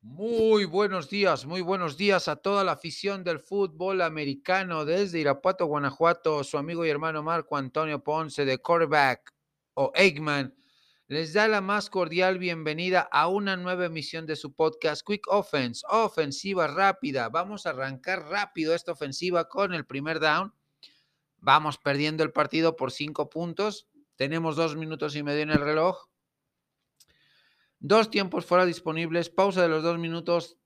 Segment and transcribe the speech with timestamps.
[0.00, 5.66] Muy buenos días, muy buenos días a toda la afición del fútbol americano desde Irapuato,
[5.66, 6.44] Guanajuato.
[6.44, 9.34] Su amigo y hermano Marco Antonio Ponce de quarterback
[9.74, 10.54] o Eggman
[11.08, 15.84] les da la más cordial bienvenida a una nueva emisión de su podcast Quick Offense,
[15.88, 17.28] ofensiva rápida.
[17.28, 20.54] Vamos a arrancar rápido esta ofensiva con el primer down.
[21.38, 23.88] Vamos perdiendo el partido por cinco puntos.
[24.14, 26.08] Tenemos dos minutos y medio en el reloj.
[27.80, 30.56] Dos tiempos fuera disponibles, pausa de los dos minutos.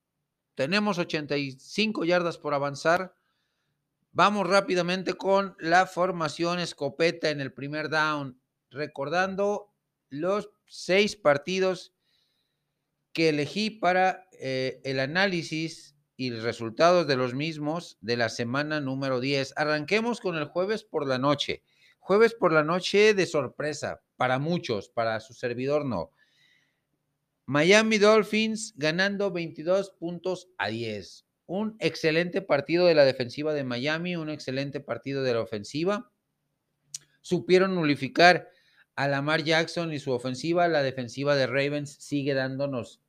[0.54, 3.14] Tenemos 85 yardas por avanzar.
[4.12, 9.74] Vamos rápidamente con la formación escopeta en el primer down, recordando
[10.08, 11.92] los seis partidos
[13.12, 19.20] que elegí para eh, el análisis y resultados de los mismos de la semana número
[19.20, 19.54] 10.
[19.56, 21.62] Arranquemos con el jueves por la noche.
[21.98, 26.10] Jueves por la noche de sorpresa, para muchos, para su servidor no.
[27.52, 31.26] Miami Dolphins ganando 22 puntos a 10.
[31.44, 36.10] Un excelente partido de la defensiva de Miami, un excelente partido de la ofensiva.
[37.20, 38.48] Supieron nulificar
[38.96, 40.66] a Lamar Jackson y su ofensiva.
[40.66, 43.02] La defensiva de Ravens sigue dándonos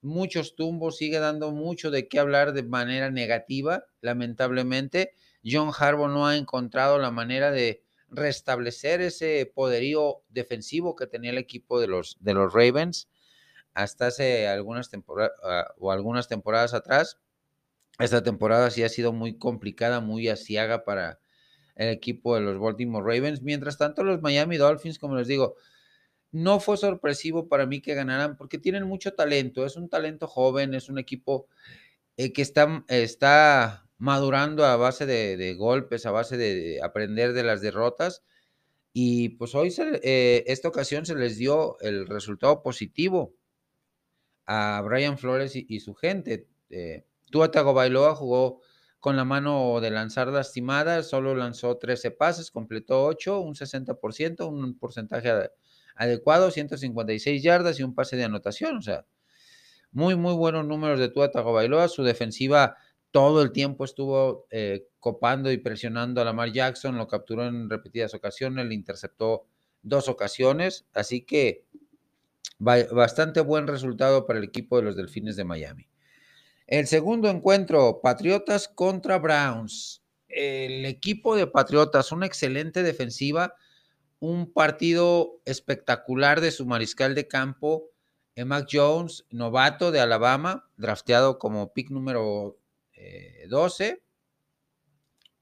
[0.00, 5.12] muchos tumbos, sigue dando mucho de qué hablar de manera negativa, lamentablemente.
[5.44, 11.36] John Harbaugh no ha encontrado la manera de restablecer ese poderío defensivo que tenía el
[11.36, 13.10] equipo de los, de los Ravens
[13.74, 15.32] hasta hace algunas temporadas
[15.78, 17.18] o algunas temporadas atrás.
[17.98, 21.20] Esta temporada sí ha sido muy complicada, muy asiaga para
[21.76, 23.42] el equipo de los Baltimore Ravens.
[23.42, 25.56] Mientras tanto, los Miami Dolphins, como les digo,
[26.30, 29.66] no fue sorpresivo para mí que ganaran porque tienen mucho talento.
[29.66, 31.46] Es un talento joven, es un equipo
[32.16, 37.60] eh, que está, está madurando a base de, golpes, a base de, aprender de las
[37.60, 38.22] derrotas.
[38.94, 43.34] Y pues hoy, eh, esta ocasión, se les dio el resultado positivo
[44.46, 46.46] a Brian Flores y, su gente.
[46.70, 48.60] Eh, Tua Tagovailoa jugó
[49.00, 54.78] con la mano de lanzar lastimada, solo lanzó 13 pases, completó 8, un 60%, un
[54.78, 55.50] porcentaje
[55.96, 58.76] adecuado, 156 yardas y un pase de anotación.
[58.76, 59.04] O sea,
[59.90, 61.88] muy, muy buenos números de Tua Tagovailoa.
[61.88, 62.76] Su defensiva
[63.12, 68.14] todo el tiempo estuvo eh, copando y presionando a Lamar Jackson, lo capturó en repetidas
[68.14, 69.46] ocasiones, le interceptó
[69.82, 71.64] dos ocasiones, así que
[72.58, 75.88] Bastante buen resultado para el equipo de los Delfines de Miami.
[76.68, 80.04] El segundo encuentro, Patriotas contra Browns.
[80.28, 83.54] El equipo de Patriotas, una excelente defensiva,
[84.20, 87.90] un partido espectacular de su mariscal de campo,
[88.36, 92.58] Mac Jones, novato de Alabama, drafteado como pick número
[93.48, 93.88] 12.
[93.88, 94.02] Eh,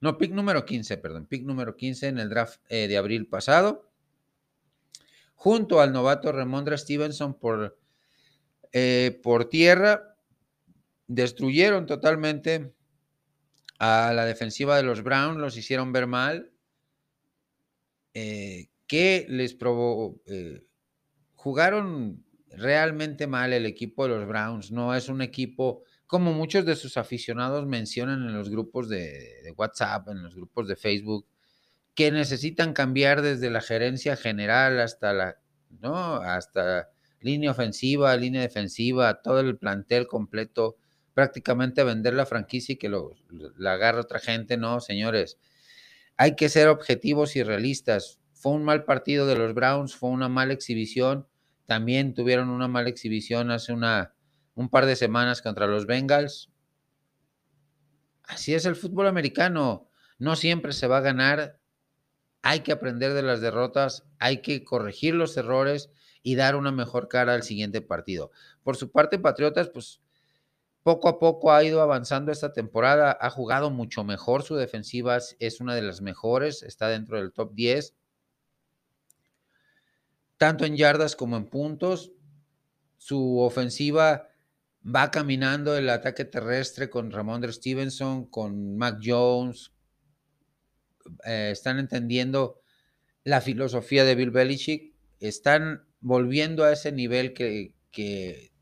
[0.00, 3.89] no, pick número 15, perdón, pick número 15 en el draft eh, de abril pasado
[5.40, 7.80] junto al novato Ramondra Stevenson por,
[8.72, 10.18] eh, por tierra,
[11.06, 12.74] destruyeron totalmente
[13.78, 16.52] a la defensiva de los Browns, los hicieron ver mal.
[18.12, 20.20] Eh, ¿Qué les probó?
[20.26, 20.62] Eh,
[21.32, 24.70] jugaron realmente mal el equipo de los Browns.
[24.70, 30.06] No es un equipo, como muchos de sus aficionados mencionan en los grupos de WhatsApp,
[30.08, 31.26] en los grupos de Facebook,
[31.94, 35.38] que necesitan cambiar desde la gerencia general hasta la,
[35.80, 36.16] ¿no?
[36.16, 36.90] Hasta
[37.20, 40.76] línea ofensiva, línea defensiva, todo el plantel completo,
[41.14, 43.14] prácticamente vender la franquicia y que lo,
[43.56, 45.38] la agarre otra gente, no, señores.
[46.16, 48.20] Hay que ser objetivos y realistas.
[48.32, 51.26] Fue un mal partido de los Browns, fue una mala exhibición.
[51.66, 54.14] También tuvieron una mala exhibición hace una,
[54.54, 56.50] un par de semanas contra los Bengals.
[58.24, 59.88] Así es el fútbol americano.
[60.18, 61.59] No siempre se va a ganar
[62.42, 65.90] hay que aprender de las derrotas, hay que corregir los errores
[66.22, 68.30] y dar una mejor cara al siguiente partido.
[68.62, 70.00] Por su parte, Patriotas, pues
[70.82, 75.60] poco a poco ha ido avanzando esta temporada, ha jugado mucho mejor, su defensiva es
[75.60, 77.94] una de las mejores, está dentro del top 10,
[80.38, 82.12] tanto en yardas como en puntos.
[82.96, 84.28] Su ofensiva
[84.84, 89.72] va caminando el ataque terrestre con Ramondre Stevenson, con Mac Jones,
[91.24, 92.60] eh, están entendiendo
[93.24, 98.52] la filosofía de Bill Belichick, están volviendo a ese nivel que, que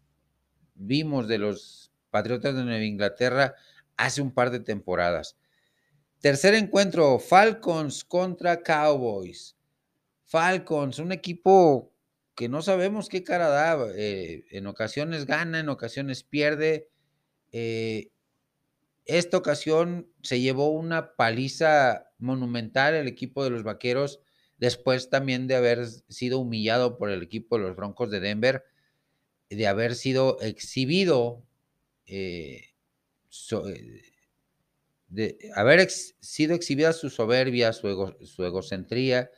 [0.75, 3.55] vimos de los Patriotas de Nueva Inglaterra
[3.97, 5.37] hace un par de temporadas.
[6.21, 9.57] Tercer encuentro, Falcons contra Cowboys.
[10.25, 11.93] Falcons, un equipo
[12.35, 13.79] que no sabemos qué cara da.
[13.95, 16.89] Eh, en ocasiones gana, en ocasiones pierde.
[17.53, 18.11] Eh,
[19.05, 24.21] esta ocasión se llevó una paliza monumental el equipo de los Vaqueros,
[24.59, 28.65] después también de haber sido humillado por el equipo de los Broncos de Denver,
[29.51, 31.45] de haber sido exhibido
[32.07, 32.65] eh,
[33.67, 34.03] eh,
[35.09, 39.31] de haber sido exhibida su soberbia, su, su egocentría.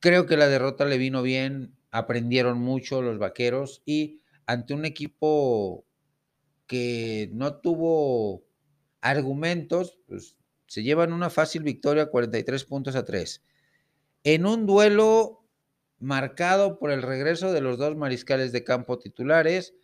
[0.00, 5.86] Creo que la derrota le vino bien, aprendieron mucho los vaqueros y ante un equipo
[6.66, 8.44] que no tuvo
[9.00, 10.36] argumentos, pues
[10.74, 13.44] se llevan una fácil victoria 43 puntos a 3.
[14.24, 15.46] En un duelo
[16.00, 19.74] marcado por el regreso de los dos mariscales de campo titulares,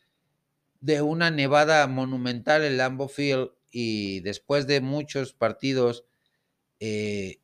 [0.81, 6.07] de una nevada monumental en Lambeau Field y después de muchos partidos,
[6.81, 7.39] eh,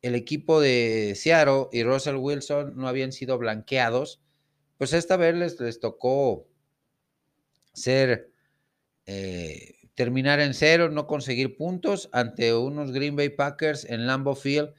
[0.00, 4.20] el equipo de Seattle y Russell Wilson no habían sido blanqueados,
[4.78, 6.46] pues esta vez les, les tocó
[7.72, 8.30] ser,
[9.06, 14.72] eh, terminar en cero, no conseguir puntos ante unos Green Bay Packers en Lambeau Field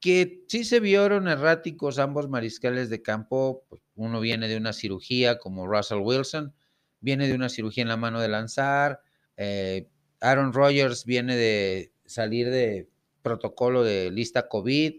[0.00, 3.64] que sí se vieron erráticos ambos mariscales de campo.
[3.68, 6.54] Pues, uno viene de una cirugía como Russell Wilson,
[7.00, 9.00] viene de una cirugía en la mano de lanzar.
[9.36, 9.88] Eh,
[10.20, 12.88] Aaron Rodgers viene de salir de
[13.22, 14.94] protocolo de lista COVID.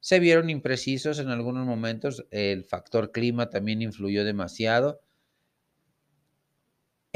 [0.00, 2.26] Se vieron imprecisos en algunos momentos.
[2.30, 5.00] El factor clima también influyó demasiado.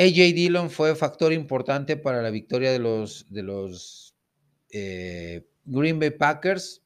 [0.01, 4.15] AJ Dillon fue factor importante para la victoria de los,
[4.71, 6.83] eh, Green Bay Packers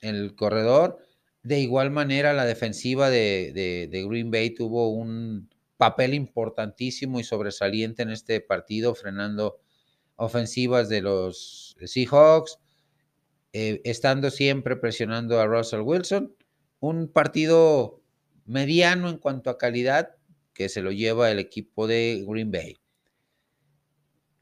[0.00, 0.98] el corredor.
[1.44, 8.10] De igual manera, la defensiva de, Green Bay tuvo un papel importantísimo y sobresaliente en
[8.10, 9.60] este partido, frenando
[10.16, 12.58] ofensivas de los Seahawks,
[13.52, 16.34] eh, estando siempre presionando a Russell Wilson.
[16.80, 18.02] Un partido
[18.46, 20.16] mediano en cuanto a calidad
[20.60, 22.76] que se lo lleva el equipo de Green Bay.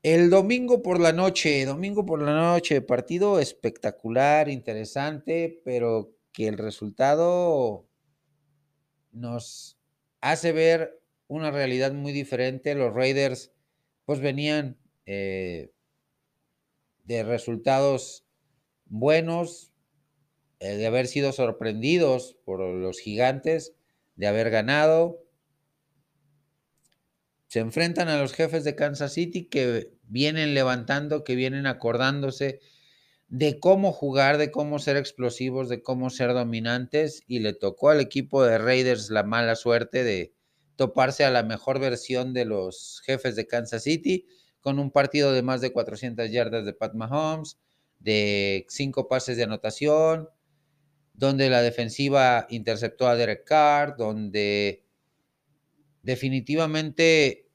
[0.03, 6.59] El domingo por la noche, domingo por la noche, partido espectacular, interesante, pero que el
[6.59, 7.89] resultado
[9.13, 9.79] nos
[10.21, 12.75] hace ver una realidad muy diferente.
[12.75, 13.53] Los Raiders
[14.05, 14.77] pues venían
[15.07, 15.71] eh,
[17.05, 18.27] de resultados
[18.87, 19.73] buenos,
[20.59, 23.77] eh, de haber sido sorprendidos por los gigantes,
[24.17, 25.28] de haber ganado,
[27.49, 32.61] se enfrentan a los jefes de Kansas City que vienen levantando, que vienen acordándose
[33.29, 38.01] de cómo jugar, de cómo ser explosivos, de cómo ser dominantes y le tocó al
[38.01, 40.35] equipo de Raiders la mala suerte de
[40.77, 44.27] toparse a la mejor versión de los jefes de Kansas City
[44.61, 47.59] con un partido de más de 400 yardas de Pat Mahomes,
[47.99, 50.29] de cinco pases de anotación,
[51.15, 54.85] donde la defensiva interceptó a Derek Carr, donde
[56.03, 57.49] definitivamente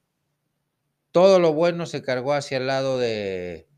[1.10, 3.68] todo lo bueno se cargó hacia el lado de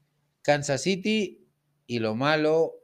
[0.43, 1.47] Kansas City
[1.87, 2.75] y lo malo,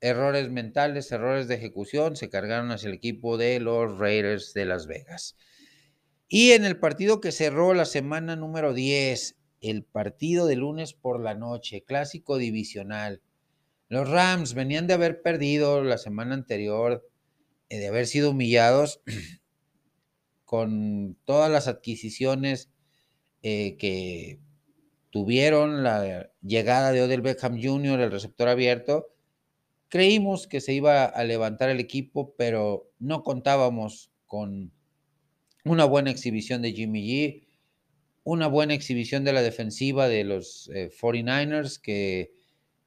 [0.00, 4.86] errores mentales, errores de ejecución, se cargaron hacia el equipo de los Raiders de Las
[4.86, 5.36] Vegas.
[6.28, 11.20] Y en el partido que cerró la semana número 10, el partido de lunes por
[11.20, 13.22] la noche, clásico divisional.
[13.88, 17.08] Los Rams venían de haber perdido la semana anterior,
[17.68, 19.00] eh, de haber sido humillados
[20.54, 22.70] con todas las adquisiciones
[23.42, 24.38] eh, que
[25.10, 29.08] tuvieron la llegada de Odell Beckham Jr., el receptor abierto,
[29.88, 34.72] creímos que se iba a levantar el equipo, pero no contábamos con
[35.64, 37.48] una buena exhibición de Jimmy G,
[38.22, 42.32] una buena exhibición de la defensiva de los 49ers, eh, que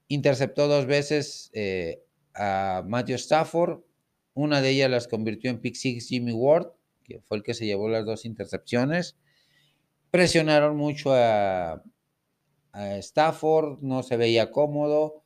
[0.08, 2.02] interceptó dos veces eh,
[2.34, 3.82] a Matthew Stafford,
[4.36, 6.77] una de ellas las convirtió en pick six Jimmy Ward,
[7.08, 9.18] que fue el que se llevó las dos intercepciones.
[10.12, 11.82] Presionaron mucho a,
[12.74, 15.24] Stafford, no se veía cómodo.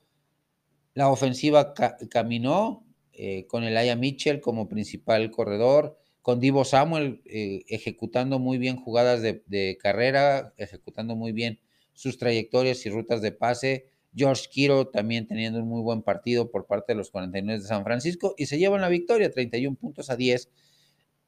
[0.93, 1.73] La ofensiva
[2.09, 8.57] caminó eh, con el Aya Mitchell como principal corredor, con Divo Samuel eh, ejecutando muy
[8.57, 11.59] bien jugadas de, de, carrera, ejecutando muy bien
[11.93, 13.89] sus trayectorias y rutas de pase.
[14.15, 17.83] George Kiro también teniendo un muy buen partido por parte de los 49 de San
[17.83, 20.49] Francisco y se llevan la victoria, 31 puntos a 10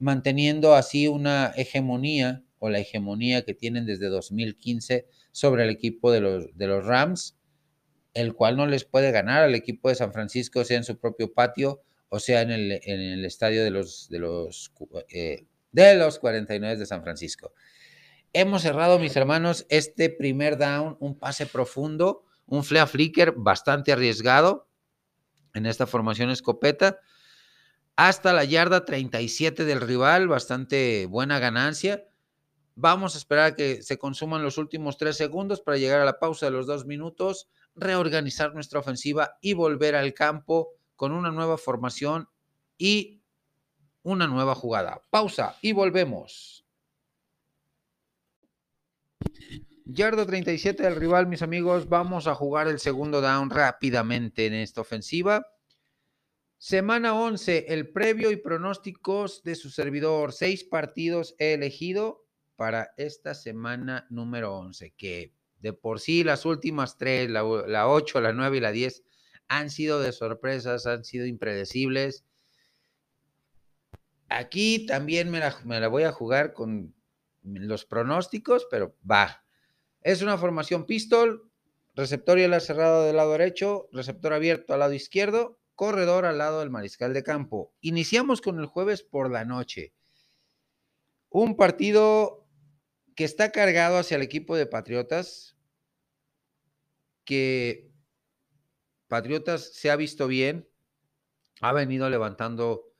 [0.03, 6.19] manteniendo así una hegemonía o la hegemonía que tienen desde 2015 sobre el equipo de
[6.19, 7.38] los, de los Rams,
[8.13, 11.33] el cual no les puede ganar al equipo de San Francisco, sea en su propio
[11.33, 14.74] patio o sea en el, en el estadio de los, de, los,
[15.10, 17.53] eh, de los 49 de San Francisco.
[18.33, 24.67] Hemos cerrado, mis hermanos, este primer down, un pase profundo, un flea flicker bastante arriesgado
[25.53, 27.00] en esta formación escopeta
[27.95, 32.07] hasta la yarda 37 del rival, bastante buena ganancia.
[32.75, 36.19] Vamos a esperar a que se consuman los últimos tres segundos para llegar a la
[36.19, 41.57] pausa de los dos minutos, reorganizar nuestra ofensiva y volver al campo con una nueva
[41.57, 42.29] formación
[42.77, 43.21] y
[44.01, 45.03] una nueva jugada.
[45.12, 46.65] Pausa y volvemos.
[49.85, 51.88] Yarda 37 del rival, mis amigos.
[51.89, 55.45] Vamos a jugar el segundo down rápidamente en esta ofensiva.
[56.65, 60.32] Semana 11, el previo y pronósticos de su servidor.
[60.32, 66.98] Seis partidos he elegido para esta semana número 11, que de por sí las últimas
[66.98, 69.03] tres, la, la 8, la 9 y la 10,
[69.50, 72.24] han sido de sorpresas, han sido impredecibles.
[74.29, 76.96] Aquí también me la, voy a jugar con
[77.41, 79.43] los pronósticos, pero va.
[80.01, 81.51] Es una formación pistol,
[81.93, 86.60] receptor y ala cerrado del lado derecho, receptor abierto al lado izquierdo, corredor al lado
[86.60, 87.74] del mariscal de campo.
[87.82, 89.94] Iniciamos con el jueves por la noche.
[91.30, 92.48] Un partido
[93.15, 95.58] que está cargado hacia el equipo de Patriotas,
[97.25, 97.92] que
[99.08, 100.68] Patriotas se ha visto bien,
[101.62, 102.94] ha venido levantando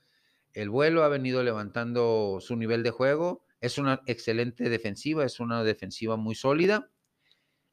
[0.54, 5.64] el vuelo, ha venido levantando su nivel de juego, es una excelente defensiva, es una
[5.64, 6.92] defensiva muy sólida.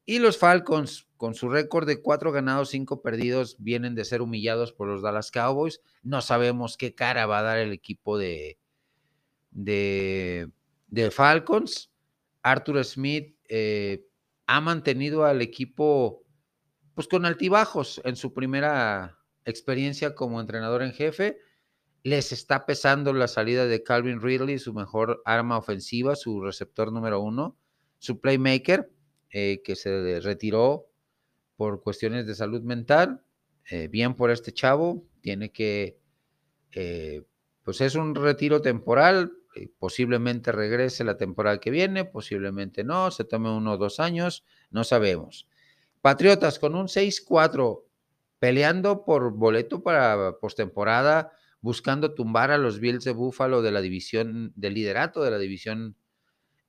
[0.07, 4.73] Y los Falcons, con su récord de cuatro ganados, cinco perdidos, vienen de ser humillados
[4.73, 5.83] por los Dallas Cowboys.
[6.03, 8.59] No sabemos qué cara va a dar el equipo de,
[9.51, 10.51] de,
[11.11, 11.93] Falcons.
[12.43, 14.07] Arthur Smith eh,
[14.47, 16.25] ha mantenido al equipo
[16.95, 21.37] pues con altibajos en su primera experiencia como entrenador en jefe.
[22.03, 27.21] Les está pesando la salida de Calvin Ridley, su mejor arma ofensiva, su receptor número
[27.21, 27.59] uno,
[27.99, 28.91] su playmaker
[29.29, 30.90] eh, que se retiró
[31.61, 33.21] por cuestiones de salud mental.
[33.71, 35.99] Eh, bien por este chavo, tiene que,
[36.73, 37.23] eh,
[37.63, 39.35] pues es un retiro temporal,
[39.79, 44.85] posiblemente regrese la temporada que viene, posiblemente no, se tome uno o dos años, no
[44.85, 45.49] sabemos.
[46.01, 47.85] Patriotas con un 6-4
[48.39, 54.55] peleando por boleto para postemporada, buscando tumbar a los Bills de Buffalo de la división,
[54.57, 55.95] del liderato de la división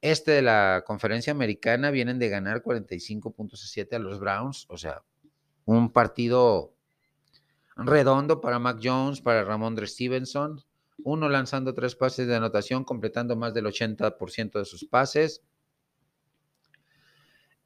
[0.01, 5.03] este de la conferencia americana vienen de ganar 45.7 a los Browns, o sea,
[5.65, 6.73] un partido
[7.75, 10.61] redondo para Mac Jones, para Ramondre Stevenson,
[11.03, 15.43] uno lanzando tres pases de anotación, completando más del 80% de sus pases,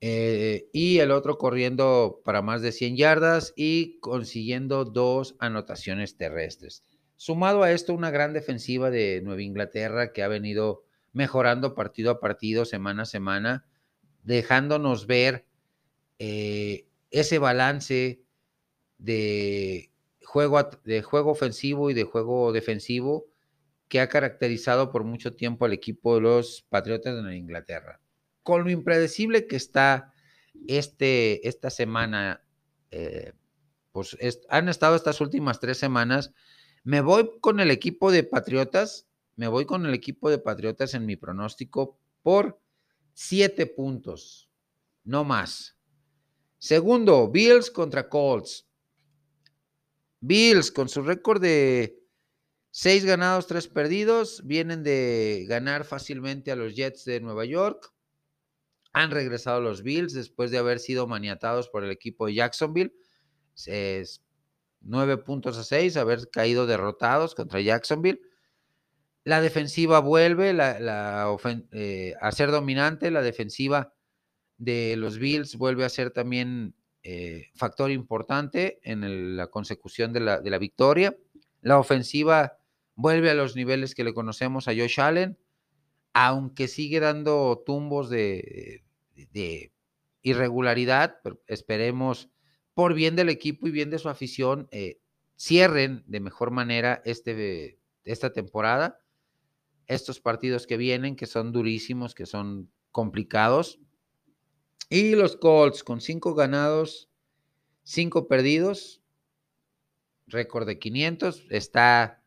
[0.01, 6.83] eh, y el otro corriendo para más de 100 yardas y consiguiendo dos anotaciones terrestres.
[7.15, 10.84] Sumado a esto, una gran defensiva de Nueva Inglaterra que ha venido
[11.15, 13.65] mejorando partido a partido, semana a semana,
[14.24, 15.45] dejándonos ver
[16.19, 18.22] eh, ese balance
[18.98, 19.91] de
[20.25, 23.27] juego, de juego ofensivo y de juego defensivo
[23.88, 28.01] que ha caracterizado por mucho tiempo al equipo de los Patriotas de Inglaterra.
[28.43, 30.13] Con lo impredecible que está
[30.67, 32.43] este, esta semana,
[32.91, 33.31] eh,
[33.93, 34.17] pues
[34.50, 36.34] han estado estas últimas tres semanas,
[36.84, 41.05] me voy con el equipo de Patriotas me voy con el equipo de Patriotas en
[41.05, 42.59] mi pronóstico por
[43.13, 44.49] siete puntos,
[45.03, 45.77] no más.
[46.57, 48.67] Segundo, Bills contra Colts.
[50.19, 52.01] Bills con su récord de
[52.71, 57.93] seis ganados, tres perdidos, vienen de ganar fácilmente a los Jets de Nueva York.
[58.93, 62.95] Han regresado los Bills después de haber sido maniatados por el equipo de Jacksonville.
[63.65, 64.23] Es
[64.81, 68.21] nueve puntos a seis, haber caído derrotados contra Jacksonville.
[69.25, 70.55] La defensiva vuelve
[71.72, 73.91] eh, a ser dominante, la defensiva
[74.58, 80.58] de los Bills vuelve a ser también eh, factor importante en la consecución de la,
[80.60, 81.17] victoria.
[81.62, 82.60] La ofensiva
[82.94, 85.39] vuelve a los niveles que le conocemos a Josh Allen,
[86.13, 88.84] aunque sigue dando tumbos de,
[90.22, 92.29] irregularidad, pero esperemos
[92.75, 95.00] por bien del equipo y bien de su afición, eh,
[95.36, 99.00] cierren de mejor manera este, esta temporada
[99.87, 103.79] estos partidos que vienen, que son durísimos, que son complicados.
[104.89, 107.09] Y los Colts con cinco ganados,
[107.83, 109.01] cinco perdidos,
[110.27, 112.21] récord de 500, está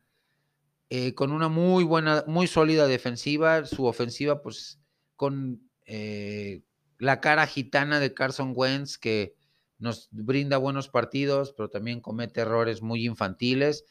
[0.89, 4.79] eh, con una muy buena, muy sólida defensiva, su ofensiva pues
[5.15, 6.63] con eh,
[6.97, 9.35] la cara gitana de Carson Wentz que
[9.77, 13.85] nos brinda buenos partidos, pero también comete errores muy infantiles,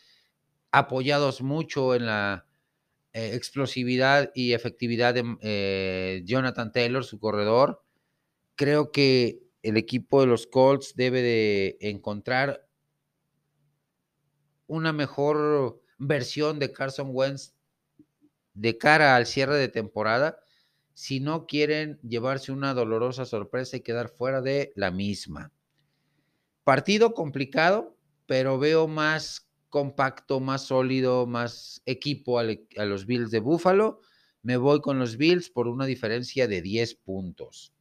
[0.70, 2.48] apoyados mucho en la
[3.12, 7.83] eh, explosividad y efectividad de eh, Jonathan Taylor, su corredor.
[8.55, 12.67] Creo que el equipo de los Colts debe de encontrar
[14.67, 17.55] una mejor versión de Carson Wentz
[18.55, 20.38] de cara al cierre de temporada
[20.95, 25.53] si no quieren llevarse una dolorosa sorpresa y quedar fuera de la misma.
[26.65, 27.97] Partido complicado,
[28.27, 34.00] pero veo más compacto, más sólido, más equipo e, a los Bills de Buffalo.
[34.42, 37.72] Me voy con los Bills por una diferencia de 10 puntos.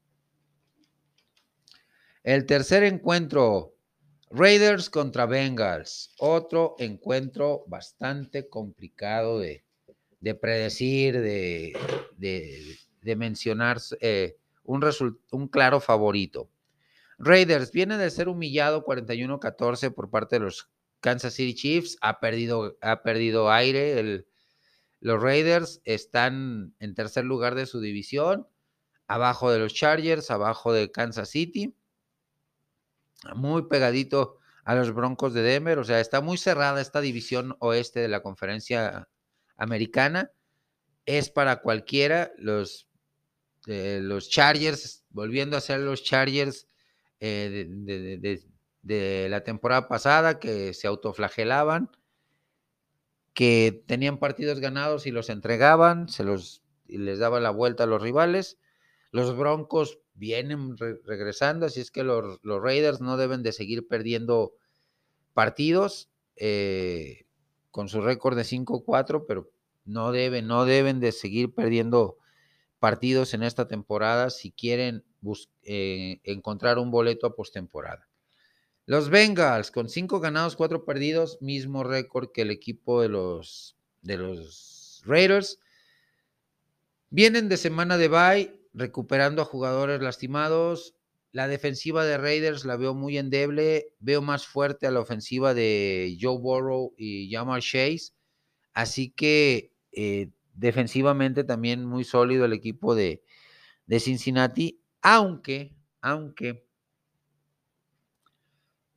[2.23, 3.75] El tercer encuentro,
[4.29, 6.13] Raiders contra Bengals.
[6.19, 9.63] Otro encuentro bastante complicado de,
[10.41, 11.73] predecir, de,
[13.15, 14.83] mencionar eh, un,
[15.31, 16.49] un claro favorito.
[17.19, 21.97] Raiders viene de ser humillado 41-14 por parte de los Kansas City Chiefs.
[22.01, 24.25] Ha perdido, ha perdido aire.
[24.99, 28.47] los Raiders están en tercer lugar de su división,
[29.07, 31.75] abajo de los Chargers, abajo de Kansas City.
[33.35, 35.79] Muy pegadito a los Broncos de Denver.
[35.79, 39.07] O sea, está muy cerrada esta división oeste de la conferencia
[39.55, 40.31] americana.
[41.05, 42.31] Es para cualquiera.
[42.37, 42.87] Los,
[43.67, 46.67] eh, los Chargers, volviendo a ser los Chargers,
[47.19, 48.43] eh, de,
[48.87, 51.91] la temporada pasada que se autoflagelaban,
[53.33, 58.01] que tenían partidos ganados y los entregaban, se los les daban la vuelta a los
[58.01, 58.57] rivales.
[59.11, 64.53] Los Broncos vienen regresando, así es que los, Raiders no deben de seguir perdiendo
[65.33, 67.25] partidos eh,
[67.71, 69.51] con su récord de 5-4, pero
[69.85, 72.17] no deben, no deben de seguir perdiendo
[72.79, 75.03] partidos en esta temporada si quieren
[75.63, 78.06] eh, encontrar un boleto a postemporada.
[78.87, 84.15] Los Bengals, con cinco ganados, cuatro perdidos, mismo récord que el equipo de los, de
[84.17, 85.59] los Raiders.
[87.09, 90.95] Vienen de semana de bye, recuperando a jugadores lastimados.
[91.33, 93.89] La defensiva de Raiders la veo muy endeble.
[93.99, 98.13] Veo más fuerte a la ofensiva de Joe Burrow y Jamal Chase.
[98.71, 103.21] Así que eh, defensivamente también muy sólido el equipo de,
[103.85, 106.66] de Cincinnati aunque, aunque,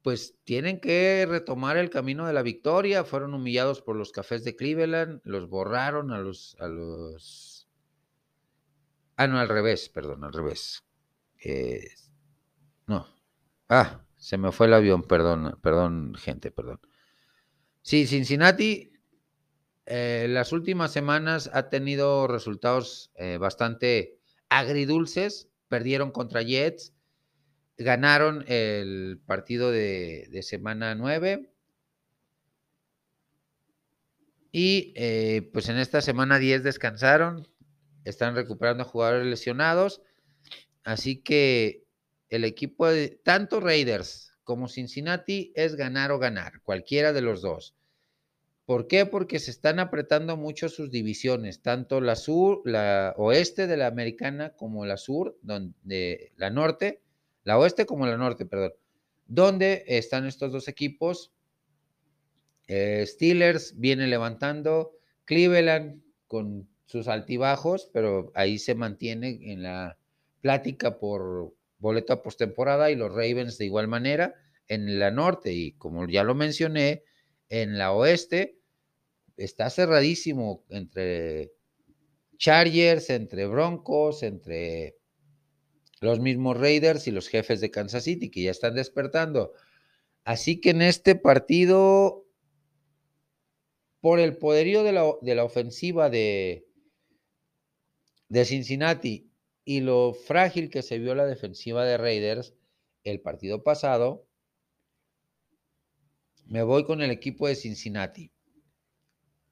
[0.02, 3.04] pues tienen que retomar el camino de la victoria.
[3.04, 7.68] Fueron humillados por los cafés de Cleveland, los borraron a los, a los.
[9.16, 10.84] Ah, no, al revés, perdón, al revés.
[12.86, 13.06] No.
[13.68, 16.80] Ah, se me fue el avión, perdón, perdón, gente, perdón.
[17.82, 18.92] Sí, Cincinnati,
[19.86, 26.92] eh, las últimas semanas ha tenido resultados eh, bastante agridulces perdieron contra Jets,
[27.80, 31.50] ganaron el partido de, semana 9
[34.52, 37.48] y eh, pues en esta semana 10 descansaron,
[38.04, 40.02] están recuperando jugadores lesionados,
[40.84, 41.84] así que
[42.28, 47.74] el equipo de tanto Raiders como Cincinnati es ganar o ganar, cualquiera de los dos.
[48.66, 49.06] ¿Por qué?
[49.06, 54.50] Porque se están apretando mucho sus divisiones, tanto la sur, la oeste de la americana
[54.50, 57.02] como la sur, donde la norte,
[57.50, 58.74] la oeste como la norte, perdón.
[59.26, 61.32] ¿Dónde están estos dos equipos?
[62.68, 64.92] Eh, Steelers viene levantando,
[65.24, 69.98] Cleveland con sus altibajos, pero ahí se mantiene en la
[70.40, 74.36] plática por boleto a postemporada y los Ravens de igual manera
[74.68, 77.02] en la norte y como ya lo mencioné,
[77.48, 78.60] en la oeste
[79.36, 81.50] está cerradísimo entre
[82.36, 84.99] Chargers, entre Broncos, entre
[86.00, 89.52] los mismos Raiders y los jefes de Kansas City que ya están despertando.
[90.24, 92.26] Así que en este partido,
[94.00, 96.66] por el poderío de la, ofensiva de,
[98.28, 99.30] de Cincinnati
[99.64, 102.54] y lo frágil que se vio la defensiva de Raiders
[103.04, 104.26] el partido pasado,
[106.46, 108.32] me voy con el equipo de Cincinnati.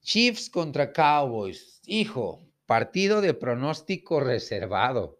[0.00, 1.80] Chiefs contra Cowboys.
[1.86, 5.17] Hijo, partido de pronóstico reservado.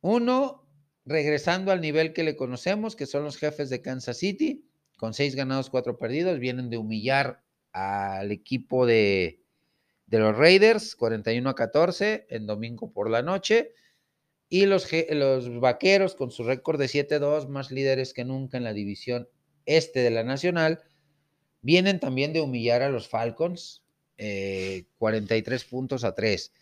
[0.00, 0.68] Uno,
[1.04, 5.34] regresando al nivel que le conocemos, que son los jefes de Kansas City, con seis
[5.34, 9.42] ganados, cuatro perdidos, vienen de humillar al equipo de,
[10.06, 13.72] de los Raiders, 41 a 14, en domingo por la noche.
[14.48, 18.72] Y los, los vaqueros, con su récord de 7-2, más líderes que nunca en la
[18.72, 19.28] división
[19.64, 20.80] este de la Nacional,
[21.66, 23.82] Vienen también de humillar a los Falcons,
[24.16, 26.52] 43 eh, puntos a 3.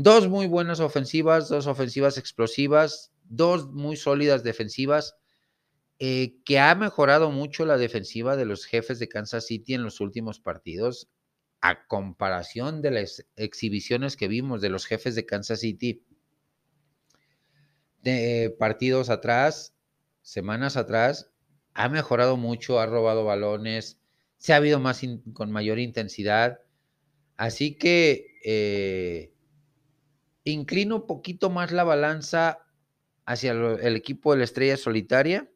[0.00, 5.16] Dos muy buenas ofensivas, dos ofensivas explosivas, dos muy sólidas defensivas,
[5.98, 9.98] eh, que ha mejorado mucho la defensiva de los jefes de Kansas City en los
[10.00, 11.08] últimos partidos,
[11.60, 16.04] a comparación de las exhibiciones que vimos de los jefes de Kansas City
[18.04, 19.74] de partidos atrás,
[20.22, 21.32] semanas atrás,
[21.74, 23.98] ha mejorado mucho, ha robado balones,
[24.36, 25.00] se ha habido más
[25.32, 26.60] con mayor intensidad.
[27.36, 29.32] Así que eh,
[30.50, 32.64] inclino un poquito más la balanza
[33.24, 35.50] hacia el equipo de la estrella solitaria.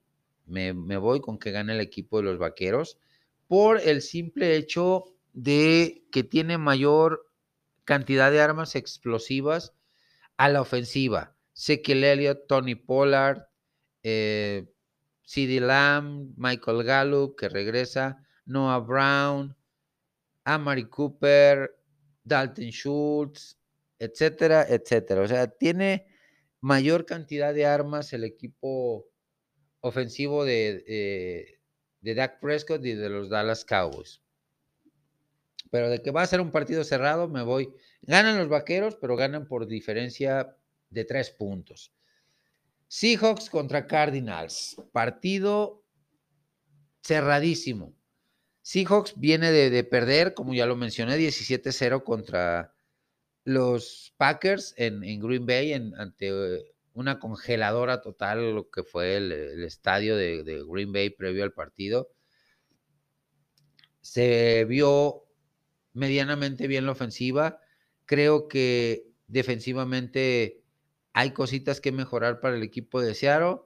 [0.47, 2.99] Me, voy con que gane el equipo de los vaqueros
[3.47, 7.31] por el simple hecho de que tiene mayor
[7.85, 9.75] cantidad de armas explosivas
[10.37, 11.35] a la ofensiva.
[11.53, 13.47] Sé que Elliott, Tony Pollard,
[14.03, 14.71] eh,
[15.23, 19.57] CD Lamb, Michael Gallup, que regresa, Noah Brown,
[20.45, 21.75] Amari Cooper,
[22.25, 23.59] Dalton Schultz,
[24.03, 25.23] etcétera, etcétera.
[25.23, 26.07] O sea, tiene
[26.61, 29.07] mayor cantidad de armas el equipo
[29.81, 31.61] ofensivo de, eh,
[32.01, 34.21] de Dak Prescott y de los Dallas Cowboys.
[35.71, 37.73] Pero de que va a ser un partido cerrado, me voy.
[38.03, 40.57] Ganan los vaqueros, pero ganan por diferencia
[40.91, 41.95] de tres puntos.
[42.88, 44.77] Seahawks contra Cardinals.
[44.93, 45.85] Partido
[47.03, 47.95] cerradísimo.
[48.62, 52.75] Seahawks viene de, perder, como ya lo mencioné, 17-0 contra
[53.45, 59.33] los Packers en, Green Bay ante una congeladora total, lo que fue el,
[59.65, 62.11] estadio de, de, Green Bay previo al partido.
[64.01, 65.25] Se vio
[65.93, 67.61] medianamente bien la ofensiva.
[68.05, 70.63] Creo que defensivamente
[71.13, 73.61] hay cositas que mejorar para el equipo de Seattle,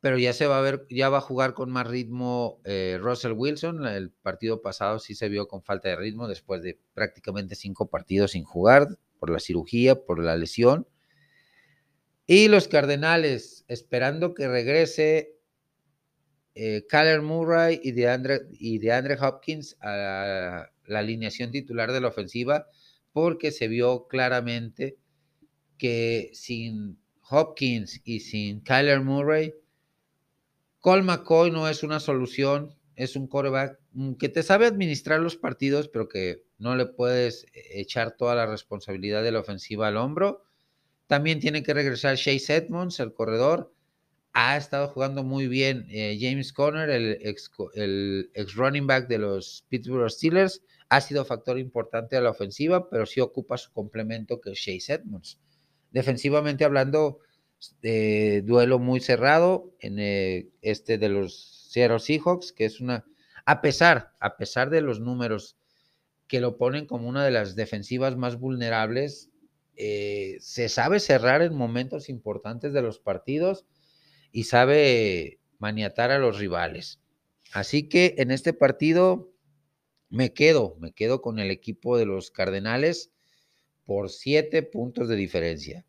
[0.00, 3.32] pero ya se va a ver, ya va a jugar con más ritmo eh, Russell
[3.32, 3.86] Wilson.
[3.86, 8.32] El partido pasado sí se vio con falta de ritmo después de prácticamente cinco partidos
[8.32, 10.86] sin jugar por la cirugía, por la lesión.
[12.26, 15.38] Y los Cardenales, esperando que regrese
[16.54, 18.80] eh, Kyler Murray y de, Andre, y
[19.20, 22.66] Hopkins a la alineación titular de la ofensiva,
[23.12, 24.98] porque se vio claramente
[25.78, 26.98] que sin
[27.30, 29.54] Hopkins y sin Kyler Murray,
[30.80, 35.36] Cole McCoy no es una solución, es un quarterback mm, que te sabe administrar los
[35.36, 39.96] partidos, pero que no le puedes eh, echar toda la responsabilidad de la ofensiva al
[39.96, 40.44] hombro.
[41.06, 43.72] También tiene que regresar Chase Edmonds, el corredor.
[44.32, 47.50] Ha estado jugando muy bien eh, James Conner, el ex,
[48.54, 50.62] running back de los Pittsburgh Steelers.
[50.90, 54.94] Ha sido factor importante a la ofensiva, pero sí ocupa su complemento que es Chase
[54.94, 55.38] Edmonds.
[55.90, 57.20] Defensivamente hablando,
[57.82, 63.04] de duelo muy cerrado en eh, este de los Seattle Seahawks, que es una,
[63.44, 65.56] a pesar, a pesar de los números
[66.28, 69.30] que lo ponen como una de las defensivas más vulnerables,
[69.76, 73.66] eh, se sabe cerrar en momentos importantes de los partidos
[74.30, 77.00] y sabe maniatar a los rivales.
[77.52, 79.32] Así que en este partido
[80.10, 83.10] me quedo, me quedo con el equipo de los Cardenales
[83.84, 85.86] por siete puntos de diferencia.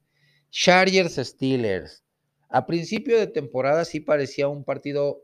[0.52, 2.04] Chargers Steelers.
[2.50, 5.24] A principio de temporada sí parecía un partido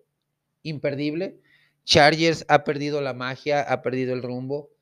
[0.62, 1.40] imperdible.
[1.84, 4.75] Chargers ha perdido la magia, ha perdido el rumbo.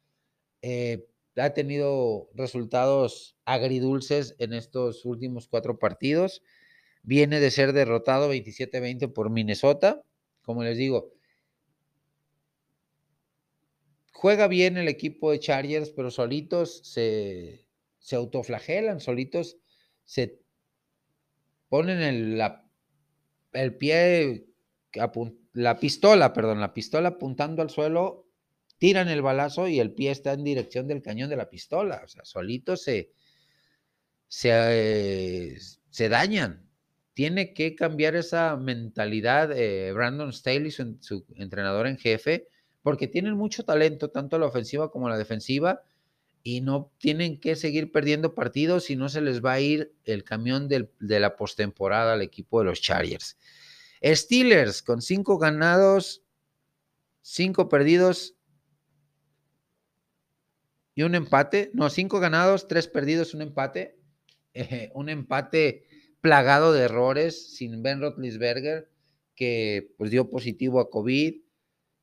[0.64, 6.42] Eh, ha tenido resultados agridulces en estos últimos cuatro partidos.
[7.04, 10.04] Viene de ser derrotado 27-20 por Minnesota.
[10.42, 11.12] Como les digo,
[14.14, 17.68] juega bien el equipo de Chargers, pero solitos se,
[18.00, 19.58] se autoflagelan, solitos
[20.06, 20.40] se
[21.68, 22.66] ponen el, la,
[23.52, 24.46] el pie,
[25.54, 28.23] la pistola, perdón, la pistola apuntando al suelo,
[28.84, 32.02] tiran el balazo y el pie está en dirección del cañón de la pistola.
[32.04, 33.14] O sea, solitos se,
[34.28, 35.58] se,
[35.90, 36.70] se dañan.
[37.14, 42.50] Tiene que cambiar esa mentalidad eh, Brandon Staley, su, su entrenador en jefe,
[42.82, 45.84] porque tienen mucho talento, tanto la ofensiva como la defensiva
[46.44, 50.26] y no tienen que seguir perdiendo partidos si no se les va a ir el
[50.26, 53.38] camión de la postemporada al equipo de los Chargers.
[54.04, 56.22] Steelers con cinco ganados,
[57.22, 58.36] cinco perdidos
[60.96, 61.72] y un empate.
[61.74, 63.98] No, cinco ganados, tres perdidos, un empate.
[64.56, 65.88] Eh, un empate
[66.22, 68.88] plagado de errores sin Ben Roethlisberger,
[69.36, 71.42] que pues dio positivo a COVID,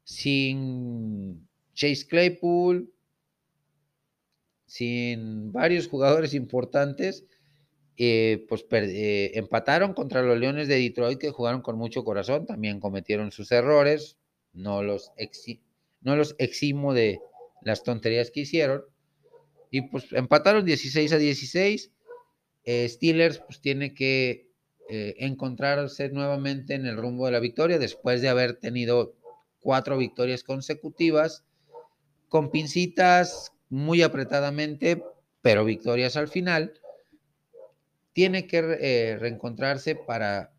[0.03, 2.93] sin Chase Claypool,
[4.67, 7.25] sin varios jugadores importantes,
[7.97, 12.81] eh, pues eh, empataron contra los Leones de Detroit que jugaron con mucho corazón, también
[12.81, 14.19] cometieron sus errores,
[14.53, 15.13] no los,
[16.01, 17.21] no los eximo de
[17.63, 18.85] las tonterías que hicieron,
[19.71, 21.93] y pues empataron 16 a 16,
[22.65, 24.49] eh, Steelers pues tiene que
[24.93, 29.15] encontrarse nuevamente en el rumbo de la victoria después de haber tenido
[29.61, 31.45] cuatro victorias consecutivas,
[32.29, 35.03] con pincitas, muy apretadamente,
[35.43, 36.75] pero victorias al final,
[38.13, 40.53] tiene que eh, reencontrarse para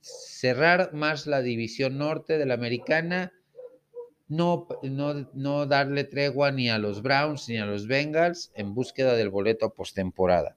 [0.00, 3.32] cerrar más la división norte de la americana,
[4.30, 9.14] no, no, no, darle tregua ni a los Browns ni a los Bengals en búsqueda
[9.14, 10.56] del boleto postemporada.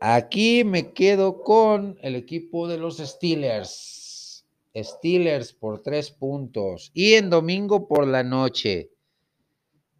[0.00, 4.44] Aquí me quedo con el equipo de los Steelers.
[4.74, 6.90] Steelers por tres puntos.
[6.92, 8.90] Y en domingo por la noche,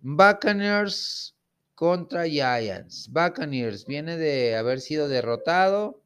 [0.01, 1.37] Buccaneers
[1.77, 3.09] contra Giants.
[3.13, 6.03] Buccaneers viene de haber sido derrotado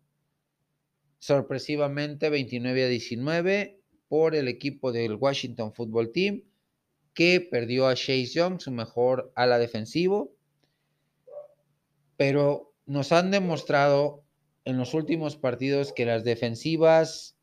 [1.18, 3.77] sorpresivamente 29 a 19
[4.08, 6.42] por el equipo del Washington Football Team,
[7.14, 10.34] que perdió a Chase Young, su mejor ala defensivo.
[12.16, 14.24] Pero nos han demostrado
[14.64, 17.36] en los últimos partidos que las defensivas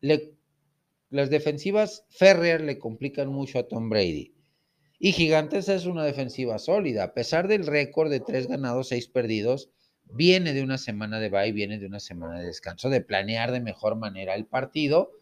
[0.00, 4.34] las defensivas Ferrer le complican mucho a Tom Brady.
[4.98, 7.04] Y Gigantes es una defensiva sólida.
[7.04, 9.70] A pesar del récord de tres ganados, seis perdidos,
[10.04, 13.60] viene de una semana de bye, viene de una semana de descanso, de planear de
[13.60, 15.12] mejor manera el partido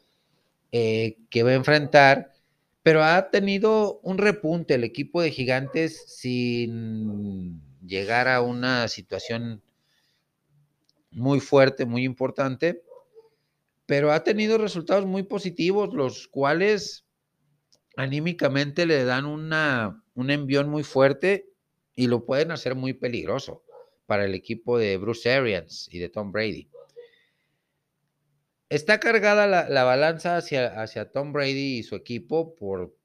[0.72, 2.32] eh, que va a enfrentar.
[2.82, 9.62] Pero ha tenido un repunte el equipo de Gigantes sin llegar a una situación
[11.10, 12.82] muy fuerte, muy importante
[13.90, 17.04] pero ha tenido resultados muy positivos, los cuales
[17.96, 21.50] anímicamente le dan una, un envión muy fuerte
[21.96, 23.64] y lo pueden hacer muy peligroso
[24.06, 26.70] para el equipo de Bruce Arians y de Tom Brady.
[28.70, 32.96] Está cargada la, balanza hacia, hacia, Tom Brady y su equipo por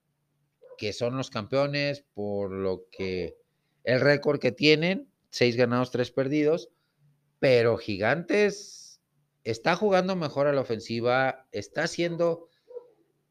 [0.78, 3.36] que son los campeones, por lo que
[3.84, 6.70] el récord que tienen, seis ganados, tres perdidos,
[7.40, 9.02] pero Gigantes
[9.44, 12.48] está jugando mejor a la ofensiva, está haciendo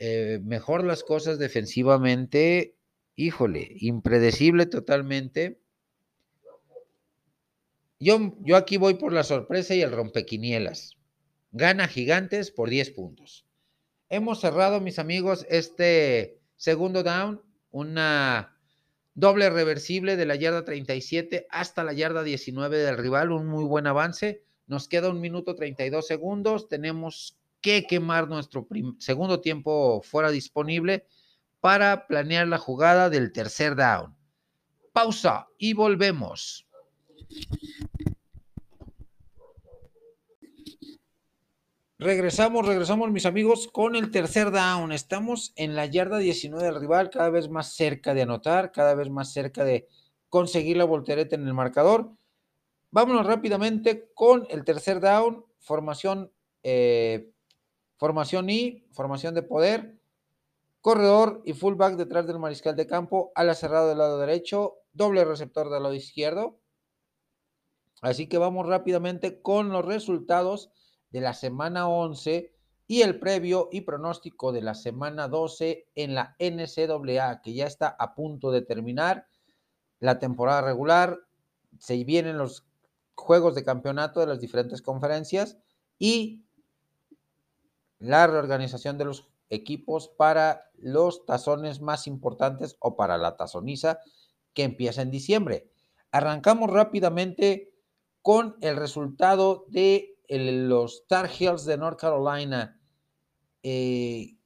[0.00, 2.74] eh, mejor las cosas defensivamente.
[3.14, 5.60] Híjole, impredecible totalmente.
[8.00, 10.96] Yo, yo aquí voy por la sorpresa y el rompequinielas.
[11.56, 13.46] Gana Gigantes por 10 puntos.
[14.08, 17.40] Hemos cerrado, mis amigos, este segundo down,
[17.70, 18.58] una
[19.14, 23.86] doble reversible de la yarda 37 hasta la yarda 19 del rival, un muy buen
[23.86, 24.42] avance.
[24.66, 26.68] Nos queda un minuto 32 segundos.
[26.68, 28.66] Tenemos que quemar nuestro
[28.98, 31.06] segundo tiempo fuera disponible
[31.60, 34.16] para planear la jugada del tercer down.
[34.92, 36.66] Pausa y volvemos.
[41.98, 44.90] Regresamos, regresamos mis amigos con el tercer down.
[44.90, 49.10] Estamos en la yarda 19 del rival, cada vez más cerca de anotar, cada vez
[49.10, 49.86] más cerca de
[50.28, 52.10] conseguir la voltereta en el marcador.
[52.90, 56.32] Vámonos rápidamente con el tercer down, formación,
[56.64, 57.30] eh,
[57.96, 59.96] formación I, formación de poder,
[60.80, 65.70] corredor y fullback detrás del mariscal de campo, ala cerrado del lado derecho, doble receptor
[65.70, 66.58] del lado izquierdo.
[68.02, 70.72] Así que vamos rápidamente con los resultados
[71.14, 72.52] de la semana 11
[72.88, 77.94] y el previo y pronóstico de la semana 12 en la NCAA, que ya está
[78.00, 79.28] a punto de terminar
[80.00, 81.20] la temporada regular.
[81.78, 82.66] Se vienen los
[83.14, 85.56] juegos de campeonato de las diferentes conferencias
[86.00, 86.42] y
[88.00, 94.00] la reorganización de los equipos para los tazones más importantes o para la tazoniza
[94.52, 95.70] que empieza en diciembre.
[96.10, 97.72] Arrancamos rápidamente
[98.20, 102.80] con el resultado de los Tar Heels de North Carolina,
[103.62, 104.36] eh,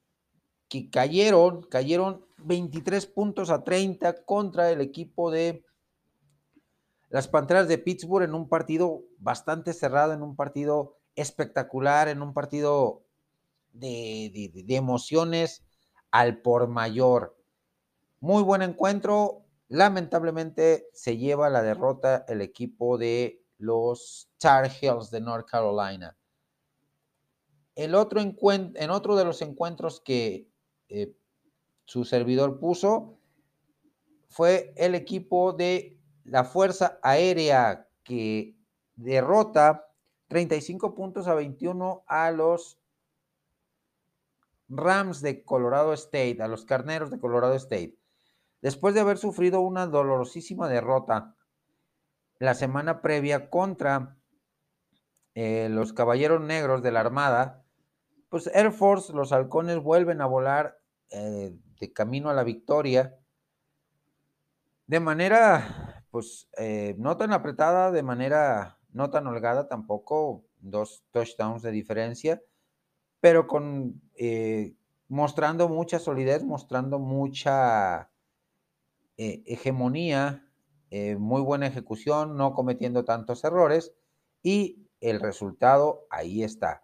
[0.69, 5.65] que cayeron, cayeron 23 puntos a 30 contra el equipo de
[7.11, 12.35] las Panteras de Pittsburgh en un partido bastante cerrado, en un partido espectacular, en un
[12.35, 13.05] partido
[13.73, 15.65] de, emociones
[16.11, 17.37] al por mayor.
[18.21, 19.45] Muy buen encuentro.
[19.69, 26.17] Lamentablemente se lleva la derrota el equipo de los Tar Heels de North Carolina.
[27.75, 30.49] El otro en otro de los encuentros que
[30.89, 31.15] eh,
[31.85, 33.19] su servidor puso
[34.29, 38.57] fue el equipo de la Fuerza Aérea que
[38.97, 39.87] derrota
[40.29, 42.79] 35 puntos a 21 a los
[44.69, 47.97] Rams de Colorado State, a los Carneros de Colorado State.
[48.61, 51.37] Después de haber sufrido una dolorosísima derrota
[52.39, 54.17] la semana previa contra
[55.35, 57.65] eh, los Caballeros Negros de la Armada,
[58.29, 60.79] pues Air Force, los halcones vuelven a volar
[61.11, 63.17] eh, de camino a la victoria
[64.87, 71.63] de manera pues eh, no tan apretada, de manera no tan holgada tampoco, dos touchdowns
[71.63, 72.43] de diferencia,
[73.21, 74.01] pero con
[75.09, 78.11] mostrando mucha solidez, mostrando mucha
[80.91, 83.93] eh, muy buena ejecución, no cometiendo tantos errores
[84.43, 86.83] y el resultado ahí está.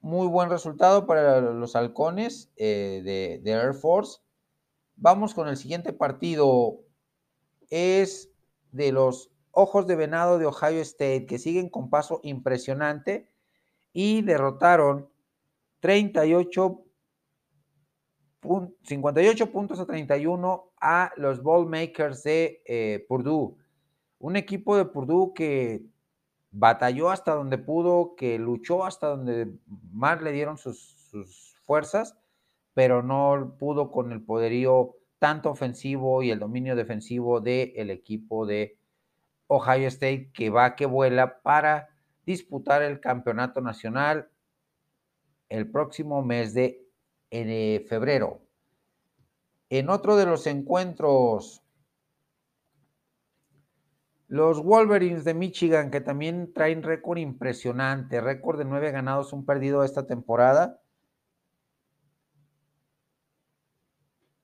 [0.00, 4.20] Muy buen resultado para los halcones de, de Air Force.
[4.96, 6.80] Vamos con el siguiente partido
[7.70, 8.30] es
[8.72, 13.28] de los Ojos de Venado de Ohio State, que siguen con paso impresionante
[13.92, 15.10] y derrotaron
[15.80, 16.84] 38
[18.42, 23.56] 58 puntos a 31 a los Ball Makers de eh, Purdue.
[24.18, 25.82] Un equipo de Purdue que
[26.50, 29.52] batalló hasta donde pudo, que luchó hasta donde
[29.92, 32.16] más le dieron sus, sus fuerzas,
[32.74, 38.78] pero no pudo con el poderío tanto ofensivo y el dominio defensivo del equipo de
[39.46, 41.90] Ohio State que va que vuela para
[42.24, 44.30] disputar el campeonato nacional
[45.48, 46.89] el próximo mes de
[47.30, 48.40] eh, febrero.
[49.68, 51.62] En otro de los encuentros,
[54.26, 59.84] los Wolverines de Michigan, que también traen récord impresionante, récord de nueve ganados, un perdido
[59.84, 60.80] esta temporada,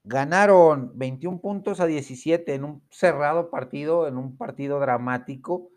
[0.08, 5.68] Ganaron 21 puntos a 17 en un cerrado partido, en un partido dramático,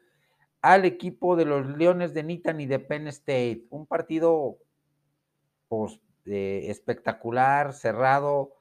[0.62, 3.65] al equipo de los Leones de Nittany de Penn State.
[3.72, 4.60] Un partido
[5.67, 8.54] pues, espectacular, cerrado,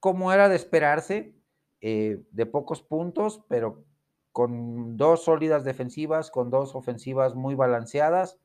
[0.00, 1.34] como era de esperarse,
[1.80, 3.84] eh, de pocos puntos, pero
[4.32, 8.38] con dos sólidas defensivas, con dos ofensivas muy balanceadas.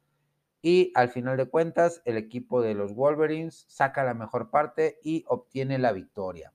[0.61, 5.23] Y al final de cuentas, el equipo de los Wolverines saca la mejor parte y
[5.27, 6.53] obtiene la victoria.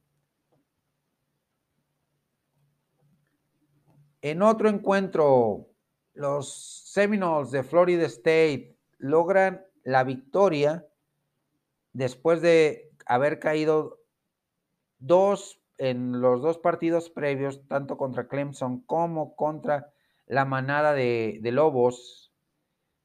[4.20, 5.68] En otro encuentro,
[6.14, 10.86] los Seminoles de Florida State logran la victoria
[11.94, 14.00] después de haber caído
[14.98, 19.92] dos en los dos partidos previos, tanto contra Clemson como contra
[20.26, 22.32] la manada de, Lobos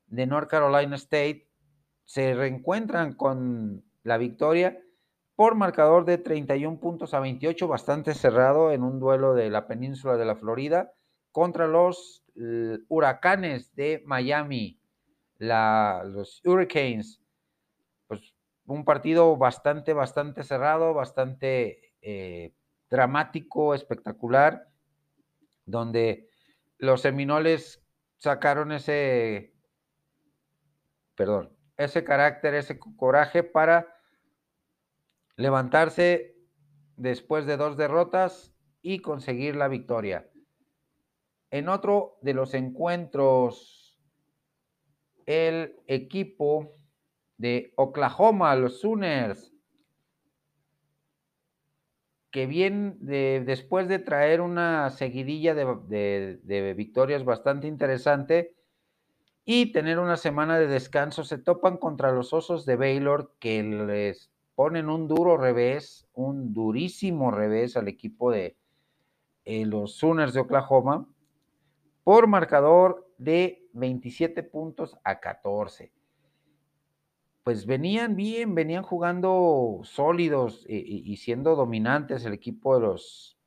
[0.08, 1.50] de North Carolina State,
[2.06, 4.80] se reencuentran con la victoria
[5.36, 10.18] por marcador de 31 puntos a 28, bastante cerrado en un duelo de la península
[10.18, 10.94] de la Florida
[11.32, 12.24] contra los
[12.88, 14.82] huracanes de Miami,
[15.38, 17.22] los Hurricanes.
[18.70, 22.54] Un partido bastante, bastante cerrado, bastante eh,
[22.88, 24.70] dramático, espectacular,
[25.66, 26.30] donde
[26.78, 27.84] los Seminoles
[28.20, 29.56] sacaron ese,
[31.16, 33.88] perdón, ese carácter, ese coraje para
[35.36, 36.36] levantarse
[36.96, 38.54] después de dos derrotas
[38.84, 40.30] y conseguir la victoria.
[41.50, 44.00] En otro de los encuentros,
[45.26, 46.72] el equipo
[47.40, 49.54] de Oklahoma, los Sooners,
[52.32, 58.56] que bien después de traer una seguidilla de, victorias bastante interesante
[59.46, 64.30] y tener una semana de descanso, se topan contra los Osos de Baylor que les
[64.54, 68.58] ponen un duro revés, un durísimo revés al equipo de
[69.46, 71.08] eh, los Sooners de Oklahoma
[72.04, 75.94] por marcador de 27 puntos a 14.
[77.50, 83.40] Pues venían bien, venían jugando sólidos y, siendo dominantes el equipo de los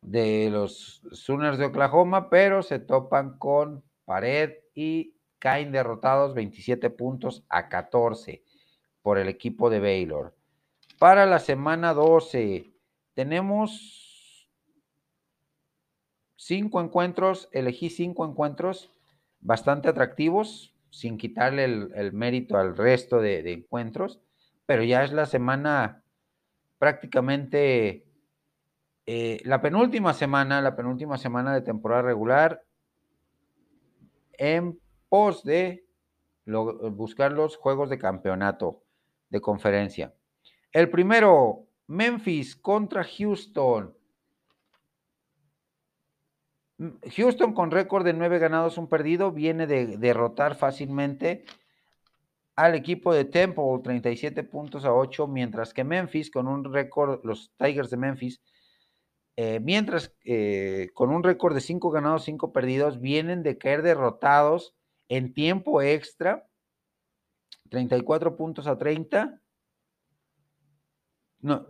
[0.00, 7.44] de los Sooners de Oklahoma, pero se topan con pared y caen derrotados 27 puntos
[7.50, 8.42] a 14
[9.02, 10.34] por el equipo de Baylor.
[10.98, 12.72] Para la semana 12
[13.12, 14.48] tenemos
[16.36, 18.90] cinco encuentros, elegí cinco encuentros
[19.40, 24.20] bastante atractivos, sin quitarle el, mérito al resto de, encuentros,
[24.64, 26.04] pero ya es la semana
[26.78, 28.06] prácticamente
[29.06, 32.62] eh, la penúltima semana, la penúltima semana de temporada regular
[34.34, 34.78] en
[35.08, 35.84] pos de
[36.46, 38.84] buscar los juegos de campeonato
[39.30, 40.14] de conferencia.
[40.72, 43.92] El primero, Memphis contra Houston.
[46.78, 51.44] Houston con récord de nueve ganados, un perdido, viene de derrotar fácilmente
[52.56, 57.52] al equipo de Temple, 37 puntos a 8, mientras que Memphis con un récord, los
[57.56, 58.40] Tigers de Memphis,
[59.36, 64.74] eh, mientras eh, con un récord de cinco ganados, cinco perdidos, vienen de caer derrotados
[65.08, 66.48] en tiempo extra,
[67.70, 69.40] 34 puntos a 30.
[71.40, 71.66] No.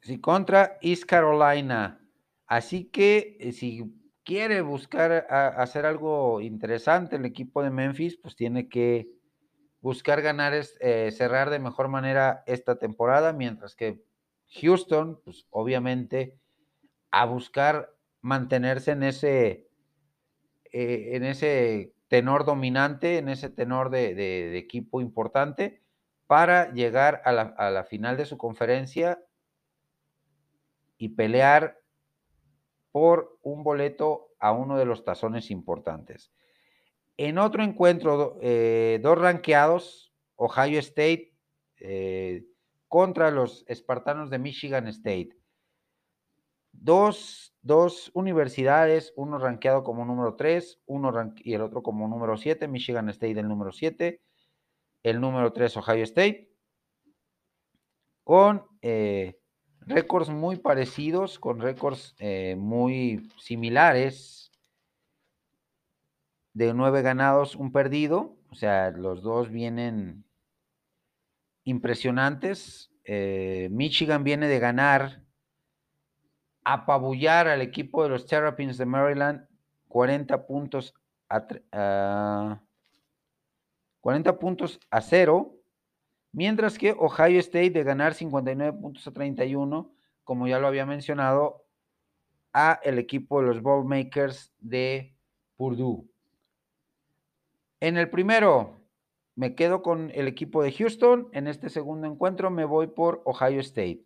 [0.00, 1.99] Sí, contra East Carolina.
[2.50, 3.94] Así que eh, si
[4.24, 9.08] quiere buscar hacer algo interesante el equipo de Memphis, pues tiene que
[9.80, 14.02] buscar ganar, eh, cerrar de mejor manera esta temporada, mientras que
[14.60, 16.40] Houston, pues obviamente,
[17.12, 19.68] a buscar mantenerse en ese,
[20.72, 25.84] eh, en ese tenor dominante, en ese tenor de, equipo importante,
[26.26, 29.22] para llegar a la, a la final de su conferencia
[30.98, 31.79] y pelear
[32.92, 36.32] por un boleto a uno de los tazones importantes.
[37.16, 41.34] En otro encuentro, eh, dos ranqueados, Ohio State
[41.80, 42.44] eh,
[42.88, 45.36] contra los espartanos de Michigan State.
[46.72, 52.68] Dos dos universidades, uno rankeado como número 3, uno y el otro como número 7,
[52.68, 54.20] Michigan State el número 7,
[55.02, 56.50] el número 3 Ohio State,
[58.24, 59.39] con eh,
[59.90, 64.50] récords muy parecidos, con récords eh, muy similares,
[66.54, 70.24] de nueve ganados, un perdido, o sea, los dos vienen
[71.64, 72.90] impresionantes.
[73.04, 75.22] Eh, Michigan viene de ganar
[76.64, 79.46] apabullar al equipo de los Terrapins de Maryland
[79.88, 80.94] 40 puntos
[81.28, 82.60] a,
[84.00, 85.59] 40 puntos a 0,
[86.32, 89.92] mientras que Ohio State de ganar 59 puntos a 31,
[90.24, 91.64] como ya lo había mencionado,
[92.52, 95.14] a el equipo de los Ballmakers de
[95.56, 96.04] Purdue.
[97.80, 98.80] En el primero
[99.36, 103.60] me quedo con el equipo de Houston, en este segundo encuentro me voy por Ohio
[103.60, 104.04] State.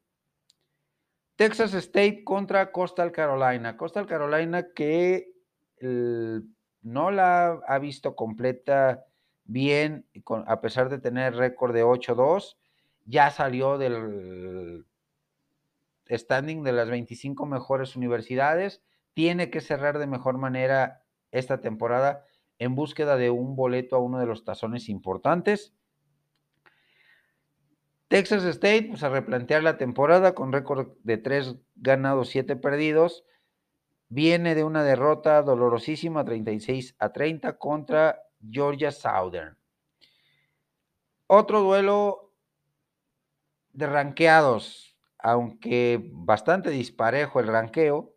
[1.36, 3.76] Texas State contra Coastal Carolina.
[3.76, 5.32] Coastal Carolina que
[5.80, 9.04] no la ha visto completa
[9.44, 10.06] bien,
[10.46, 12.56] a pesar de tener récord de 8-2,
[13.06, 14.86] ya salió del
[16.08, 18.82] standing de las 25 mejores universidades.
[19.14, 22.24] Tiene que cerrar de mejor manera esta temporada
[22.58, 25.74] en búsqueda de un boleto a uno de los tazones importantes.
[28.08, 33.24] Texas State, pues a replantear la temporada con récord de 3 ganados, 7 perdidos.
[34.08, 39.56] Viene de una derrota dolorosísima, 36 a 30 contra Georgia Southern.
[41.26, 42.32] Otro duelo
[43.72, 48.14] de ranqueados, aunque bastante disparejo el ranqueo.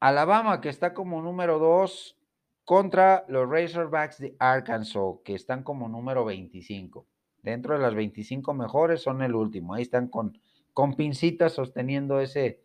[0.00, 2.16] Alabama, que está como número 2,
[2.64, 7.06] contra los Razorbacks de Arkansas, que están como número 25.
[7.42, 9.74] Dentro de las 25 mejores son el último.
[9.74, 10.38] Ahí están con,
[10.72, 12.62] con pincitas sosteniendo ese,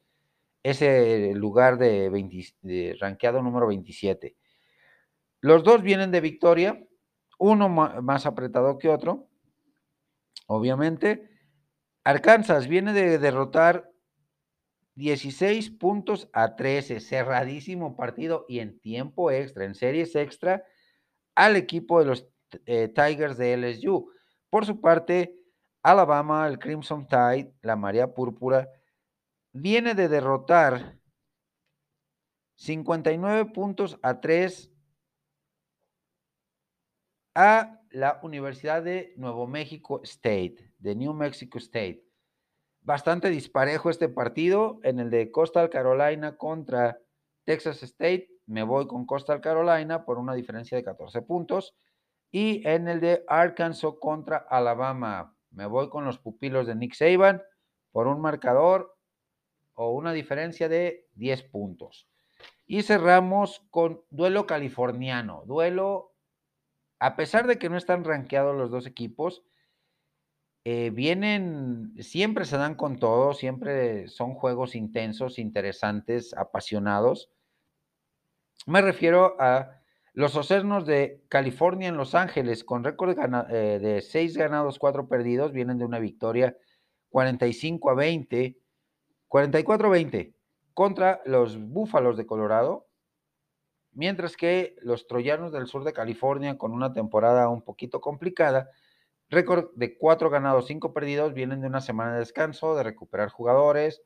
[0.63, 4.36] ese lugar de, 20, ranqueado número 27.
[5.46, 6.84] Los dos vienen de victoria,
[7.38, 9.30] uno más apretado que otro,
[10.48, 11.30] obviamente.
[12.04, 13.91] Arkansas viene de derrotar
[14.96, 20.64] 16 puntos a 13, cerradísimo partido y en tiempo extra, en series extra,
[21.36, 22.28] al equipo de los
[22.66, 24.10] eh, Tigers de LSU.
[24.50, 25.38] Por su parte,
[25.84, 28.68] Alabama, el Crimson Tide, la María Púrpura,
[29.54, 30.98] viene de derrotar
[32.56, 34.72] 59 puntos a 3
[37.36, 42.02] a la Universidad de Nuevo México State, de New Mexico State.
[42.82, 46.98] Bastante disparejo este partido en el de Coastal Carolina contra
[47.44, 48.30] Texas State.
[48.46, 51.76] Me voy con Coastal Carolina por una diferencia de 14 puntos.
[52.32, 57.42] Y en el de Arkansas contra Alabama, me voy con los pupilos de Nick Saban
[57.92, 58.96] por un marcador
[59.74, 62.08] o una diferencia de 10 puntos.
[62.66, 65.44] Y cerramos con duelo californiano.
[65.46, 66.14] Duelo,
[67.00, 69.43] a pesar de que no están rankeados los dos equipos,
[70.64, 77.30] eh, vienen, siempre se dan con todo, siempre son juegos intensos, interesantes, apasionados.
[78.66, 79.80] Me refiero a
[80.14, 83.16] los Ocernos de California en Los Ángeles, con récord
[83.52, 86.58] eh, de 6 ganados, 4 perdidos, vienen de una victoria
[87.10, 88.58] 45 a 20,
[89.28, 90.34] 44 a 20
[90.74, 92.88] contra los Búfalos de Colorado,
[93.96, 98.70] mientras que los Troyanos del sur de California, con una temporada un poquito complicada,
[99.30, 104.04] récord de 4 ganados, 5 perdidos, vienen de una semana de descanso, de recuperar jugadores,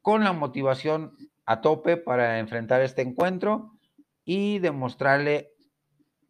[0.00, 3.72] con la motivación a tope para enfrentar este encuentro
[4.24, 5.52] y demostrarle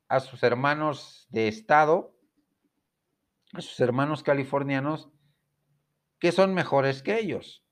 [0.08, 2.16] a sus hermanos de estado,
[3.52, 5.10] a sus hermanos californianos,
[6.18, 7.62] que son mejores que ellos.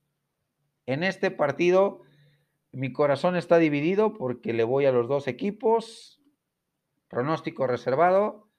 [0.84, 2.02] En este partido,
[2.76, 6.20] mi corazón está dividido porque le voy a los dos equipos.
[7.08, 8.50] Pronóstico reservado.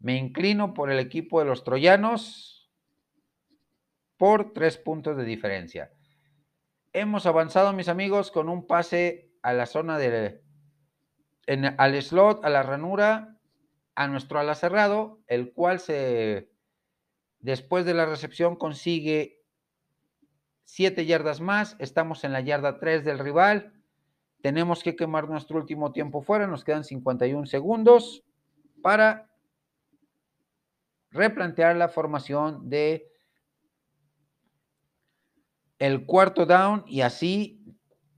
[0.00, 2.72] Me inclino por el equipo de los troyanos
[4.16, 5.92] por tres puntos de diferencia.
[6.92, 10.42] Hemos avanzado, mis amigos, con un pase a la zona de,
[11.46, 13.38] en, al slot, a la ranura,
[13.94, 16.50] a nuestro ala cerrado, el cual se,
[17.38, 19.37] después de la recepción consigue
[20.68, 23.72] 7 yardas más, estamos en la yarda 3 del rival,
[24.42, 28.22] tenemos que quemar nuestro último tiempo fuera, nos quedan 51 segundos
[28.82, 29.30] para
[31.10, 33.10] replantear la formación de
[35.78, 37.64] el cuarto down y así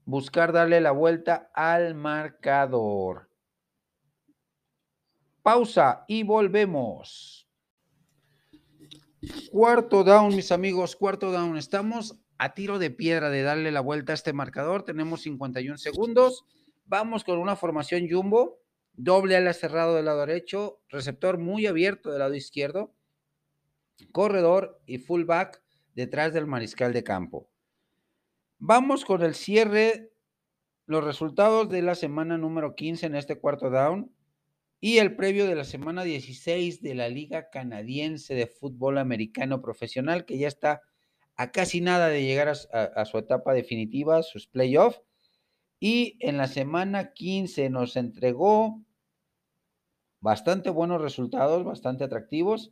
[0.03, 3.29] buscar darle la vuelta al marcador.
[5.41, 7.47] Pausa y volvemos.
[9.51, 11.55] Cuarto down, mis amigos, cuarto down.
[11.55, 14.81] Estamos a tiro de piedra de darle la vuelta a este marcador.
[14.81, 16.43] Tenemos 51 segundos.
[16.85, 18.57] Vamos con una formación jumbo,
[18.93, 22.95] doble ala cerrado del lado derecho, receptor muy abierto del lado izquierdo,
[24.11, 25.61] corredor y fullback
[25.93, 27.47] detrás del mariscal de campo.
[28.57, 30.11] Vamos con el cierre,
[30.87, 34.11] los resultados de la semana número 15 en este cuarto down
[34.79, 40.25] y el previo de la semana 16 de la Liga Canadiense de Fútbol Americano Profesional,
[40.25, 40.81] que ya está
[41.41, 45.01] a casi nada de llegar a, su etapa definitiva, sus playoffs.
[45.79, 48.81] Y en la semana 15 nos entregó
[50.19, 52.71] bastante buenos resultados, bastante atractivos.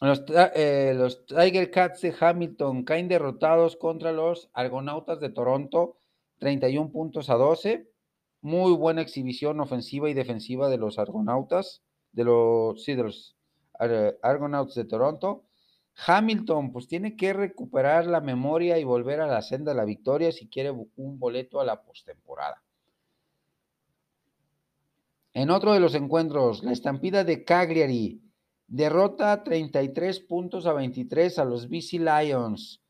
[0.00, 5.98] Los, eh, los, Tiger Cats de Hamilton caen derrotados contra los Argonautas de Toronto,
[6.38, 7.90] 31 puntos a 12
[8.46, 11.82] muy buena exhibición ofensiva y defensiva de los Argonautas,
[12.12, 13.36] de los, sí, de los
[13.74, 15.45] Argonauts de Toronto.
[16.04, 20.30] Hamilton, pues tiene que recuperar la memoria y volver a la senda de la victoria
[20.30, 22.62] si quiere un boleto a la postemporada.
[25.32, 28.22] En otro de los encuentros, la estampida de Cagliari
[28.68, 32.82] derrota 33 puntos a 23 a los BC Lions.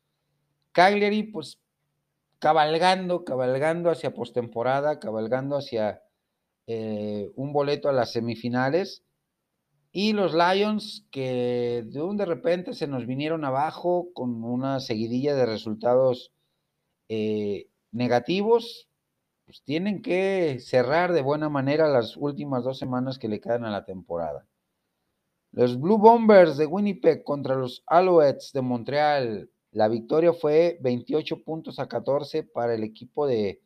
[0.71, 1.59] Cagliari, pues
[2.39, 6.03] cabalgando, cabalgando hacia postemporada, cabalgando hacia
[6.67, 9.03] eh, un boleto a las semifinales.
[9.99, 15.33] Y los Lions, que de un de repente se nos vinieron abajo con una seguidilla
[15.33, 16.31] de resultados
[17.09, 18.87] eh, negativos,
[19.45, 23.71] pues tienen que cerrar de buena manera las últimas dos semanas que le quedan a
[23.71, 24.45] la temporada.
[25.51, 31.79] Los Blue Bombers de Winnipeg contra los Alouettes de Montreal la victoria fue 28 puntos
[31.79, 33.61] a 14 para el equipo de,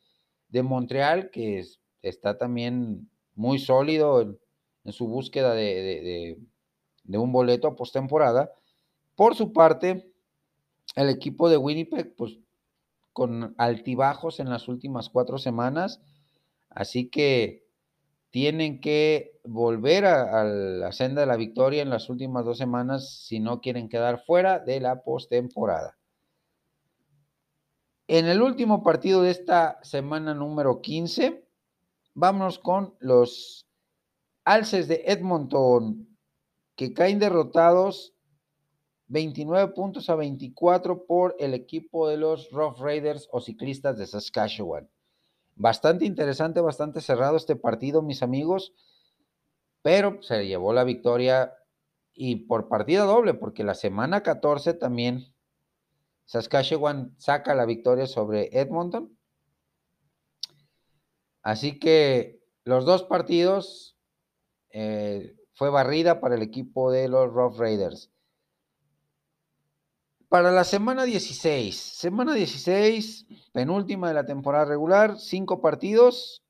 [0.64, 1.62] Montreal, que
[2.02, 4.40] está también muy sólido
[4.84, 6.38] en, su búsqueda de,
[7.14, 8.52] un boleto a postemporada.
[9.16, 10.12] Por su parte,
[10.96, 12.40] el equipo de Winnipeg, pues
[13.14, 16.02] con altibajos en las últimas cuatro semanas,
[16.70, 17.66] así que
[18.30, 23.40] tienen que volver a, la senda de la victoria en las últimas dos semanas si
[23.40, 25.98] no quieren quedar fuera de la postemporada.
[28.08, 31.46] En el último partido de esta semana número 15,
[32.14, 33.68] vamos con los
[34.44, 36.08] Alces de Edmonton,
[36.76, 38.16] que caen derrotados
[39.08, 44.90] 29 puntos a 24 por el equipo de los Rough Raiders o ciclistas de Saskatchewan.
[45.56, 48.74] Bastante interesante, bastante cerrado este partido, mis amigos,
[49.82, 51.54] pero se llevó la victoria
[52.14, 55.34] y por partida doble, porque la semana 14 también
[56.26, 59.18] Saskatchewan saca la victoria sobre Edmonton.
[61.42, 63.98] Así que los dos partidos
[64.74, 68.12] eh, fue barrida para el equipo de los Rough Raiders.
[70.30, 76.44] Para la semana 16, semana 16, penúltima de la temporada regular, cinco partidos.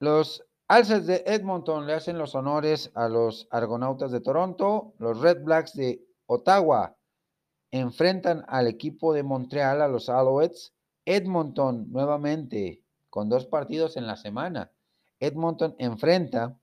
[0.00, 5.44] Los Alces de Edmonton le hacen los honores a los Argonautas de Toronto, los Red
[5.44, 6.96] Blacks de Ottawa
[7.70, 10.74] enfrentan al equipo de Montreal, a los Alouettes.
[11.04, 14.70] Edmonton nuevamente con dos partidos en la semana.
[15.18, 16.56] Edmonton enfrenta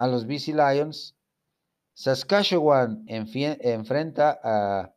[0.00, 1.14] a los BC Lions.
[1.92, 4.94] Saskatchewan enfrenta a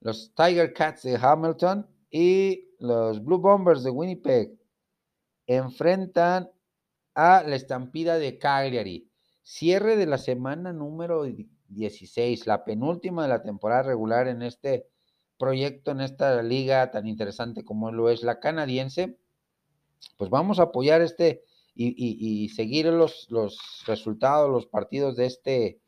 [0.00, 4.58] los Tiger Cats de Hamilton y los Blue Bombers de Winnipeg
[5.46, 6.50] enfrentan
[7.14, 9.08] a la estampida de Cagliari.
[9.42, 11.24] Cierre de la semana número
[11.68, 14.88] 16, la penúltima de la temporada regular en este
[15.38, 19.16] proyecto, en esta liga tan interesante como lo es la canadiense,
[20.16, 21.44] pues vamos a apoyar este
[21.74, 23.28] y, seguir los,
[23.86, 25.80] resultados, los partidos de, este,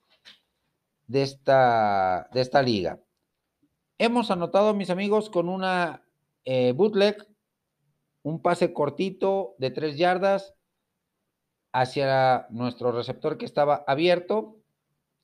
[1.06, 3.00] de, esta, de esta liga.
[3.98, 6.02] Hemos anotado, mis amigos, con una
[6.44, 7.26] eh, bootleg,
[8.22, 10.54] un pase cortito de tres yardas
[11.72, 14.56] hacia nuestro receptor que estaba abierto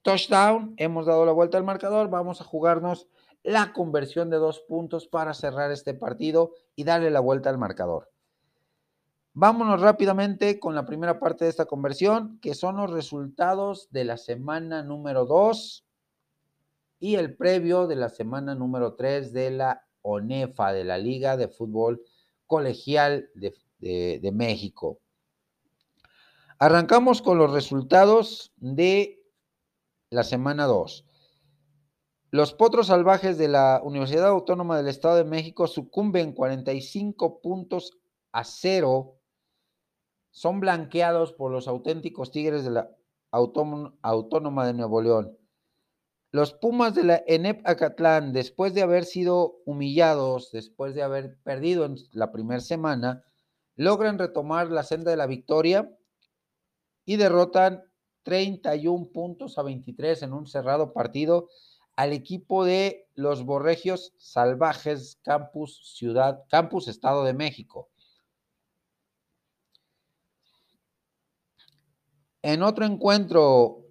[0.03, 3.09] touchdown, hemos dado la vuelta al marcador, vamos a jugarnos
[3.43, 8.11] la conversión de dos puntos para cerrar este partido y darle la vuelta al marcador.
[9.35, 14.17] Vámonos rápidamente con la primera parte de esta conversión, que son los resultados de la
[14.17, 15.85] semana número 2
[17.01, 21.49] y el previo de la semana número 3 de la ONEFA, de la Liga de
[21.49, 22.03] Fútbol
[22.47, 24.99] Colegial de, México.
[26.59, 29.23] Arrancamos con los resultados de
[30.11, 31.05] la semana 2.
[32.31, 37.99] Los potros salvajes de la Universidad Autónoma del Estado de México sucumben 45 puntos
[38.33, 39.18] a cero.
[40.39, 42.89] Son blanqueados por los auténticos Tigres de la
[43.33, 45.37] Autónoma de Nuevo León.
[46.31, 51.85] Los Pumas de la ENEP Acatlán, después de haber sido humillados, después de haber perdido
[51.85, 53.25] en la primera semana,
[53.75, 55.91] logran retomar la senda de la victoria
[57.05, 57.83] y derrotan
[58.23, 61.49] 31 puntos a 23 en un cerrado partido
[61.97, 67.91] al equipo de los Borregios Salvajes Campus Ciudad, Campus Estado de México.
[72.43, 73.85] En otro encuentro,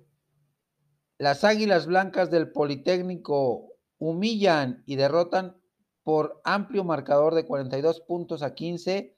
[1.17, 5.57] las Águilas Blancas del Politécnico humillan y derrotan
[6.03, 9.17] por amplio marcador de 42 puntos a 15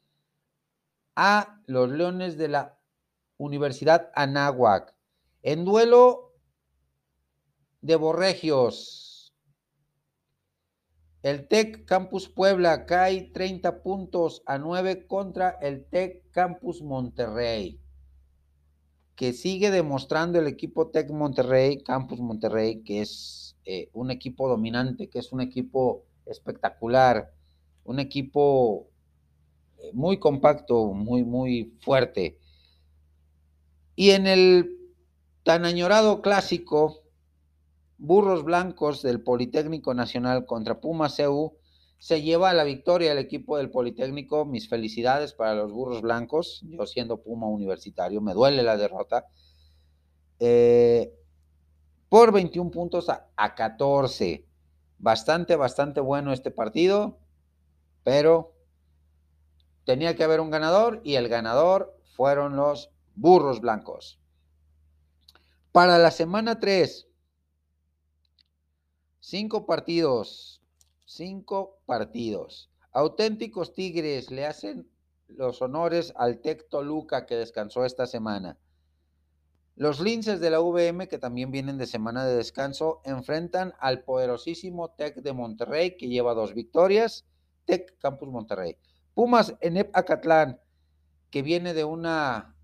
[1.15, 2.79] a los Leones de la
[3.37, 4.95] Universidad Anáhuac.
[5.43, 6.33] En duelo
[7.81, 9.35] de Borregios,
[11.21, 17.79] el TEC Campus Puebla cae 30 puntos a 9 contra el TEC Campus Monterrey
[19.19, 25.09] que sigue demostrando el equipo Tec Monterrey, Campus Monterrey, que es eh, un equipo dominante,
[25.09, 27.29] que es un equipo espectacular,
[27.83, 28.87] un equipo
[29.77, 32.39] eh, muy compacto, muy, muy fuerte.
[33.97, 34.77] Y en el
[35.43, 37.03] tan añorado clásico,
[37.97, 41.57] Burros Blancos del Politécnico Nacional contra Puma CU,
[41.99, 44.45] se lleva la victoria el equipo del Politécnico.
[44.45, 46.61] Mis felicidades para los burros blancos.
[46.63, 49.27] Yo siendo Puma universitario, me duele la derrota.
[50.39, 51.13] Eh,
[52.07, 54.45] por 21 puntos a, a 14.
[54.97, 57.19] Bastante, bastante bueno este partido,
[58.03, 58.53] pero
[59.85, 64.19] tenía que haber un ganador y el ganador fueron los burros blancos.
[65.71, 67.07] Para la semana 3,
[69.19, 70.58] cinco partidos
[71.09, 72.69] cinco partidos.
[72.91, 74.87] Auténticos Tigres le hacen
[75.27, 78.59] los honores al Tec Toluca que descansó esta semana.
[79.75, 84.91] Los linces de la VM, que también vienen de semana de descanso, enfrentan al poderosísimo
[84.91, 87.25] Tec de Monterrey, que lleva dos victorias.
[87.65, 88.77] Tec Campus Monterrey.
[89.15, 90.59] Pumas en Acatlán,
[91.31, 92.55] que viene de una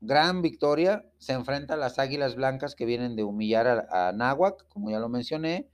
[0.00, 4.90] gran victoria, se enfrenta a las Águilas Blancas, que vienen de humillar a, a como
[4.90, 5.70] ya lo mencioné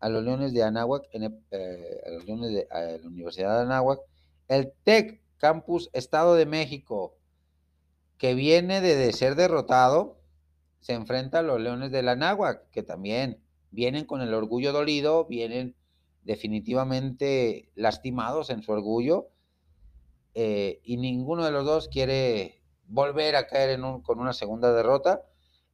[0.00, 4.00] a los Leones de Anáhuac, en eh, a los Leones de la Universidad de Anáhuac,
[4.48, 7.16] el TEC Campus Estado de México,
[8.18, 10.18] que viene de, ser derrotado,
[10.80, 15.26] se enfrenta a los Leones de la Anáhuac, que también vienen con el orgullo dolido,
[15.26, 15.74] vienen
[16.22, 19.28] definitivamente lastimados en su orgullo,
[20.34, 25.22] eh, y ninguno de los dos quiere volver a caer en con una segunda derrota.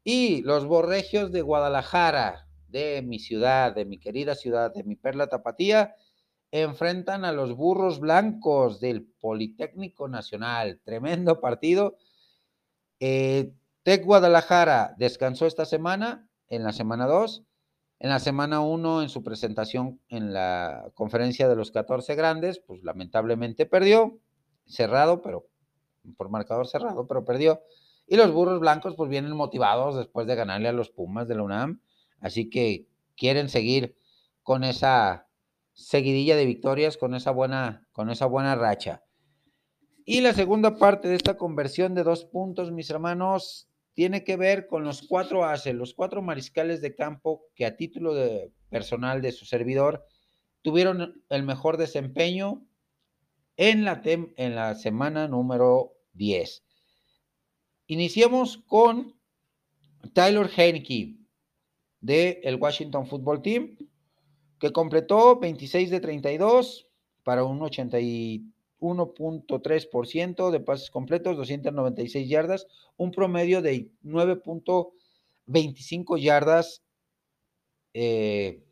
[0.04, 5.28] Y los Borregios de Guadalajara, de mi ciudad, de mi querida ciudad, de mi perla
[5.28, 5.94] tapatía,
[6.50, 10.80] enfrentan a los burros blancos del Politécnico Nacional.
[10.82, 11.96] Tremendo partido.
[12.98, 13.52] Eh,
[13.82, 17.44] Tec Guadalajara descansó esta semana, en la semana 2.
[18.00, 22.82] En la semana 1, en su presentación en la conferencia de los 14 grandes, pues
[22.82, 24.18] lamentablemente perdió,
[24.66, 25.46] cerrado, pero
[26.16, 27.62] por marcador cerrado, pero perdió.
[28.06, 31.44] Y los burros blancos, pues vienen motivados después de ganarle a los Pumas de la
[31.44, 31.80] UNAM
[32.22, 33.96] Así que quieren seguir
[34.42, 35.28] con esa
[35.74, 39.02] seguidilla de victorias, con esa buena, con esa buena racha.
[40.04, 44.66] Y la segunda parte de esta conversión de dos puntos, mis hermanos, tiene que ver
[44.66, 49.32] con los cuatro ases, los cuatro mariscales de campo que a título de personal de
[49.32, 50.04] su servidor
[50.62, 52.64] tuvieron el mejor desempeño
[53.56, 56.64] en la, en la semana número 10.
[57.86, 59.20] Iniciamos con
[60.14, 61.21] Tyler Heineke,
[62.02, 63.78] del el Washington Football Team,
[64.58, 66.88] que completó 26 de 32
[67.22, 76.82] para un 81.3% de pases completos, 296 yardas, un promedio de 9.25 yardas
[77.94, 78.64] eh,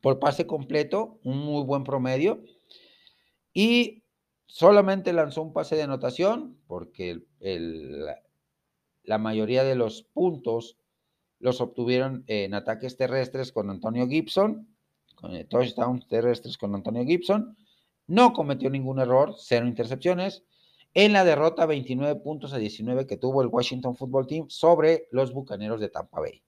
[0.00, 2.42] por pase completo, un muy buen promedio.
[3.52, 4.04] Y
[4.46, 7.20] solamente lanzó un pase de anotación, porque
[9.02, 10.78] la mayoría de los puntos
[11.42, 14.68] los obtuvieron en ataques terrestres con Antonio Gibson,
[15.16, 17.56] con touchdowns terrestres con Antonio Gibson.
[18.06, 20.44] No cometió ningún error, cero intercepciones.
[20.94, 25.32] En la derrota 29 puntos a 19 que tuvo el Washington Football Team sobre los
[25.32, 26.44] Bucaneros de Tampa Bay.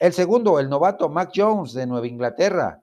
[0.00, 2.82] El segundo, el novato Mac Jones de Nueva Inglaterra,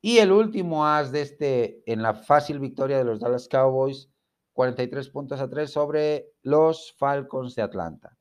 [0.00, 4.08] Y el último as de este en la fácil victoria de los Dallas Cowboys,
[4.52, 8.16] 43 puntos a 3 sobre los Falcons de Atlanta.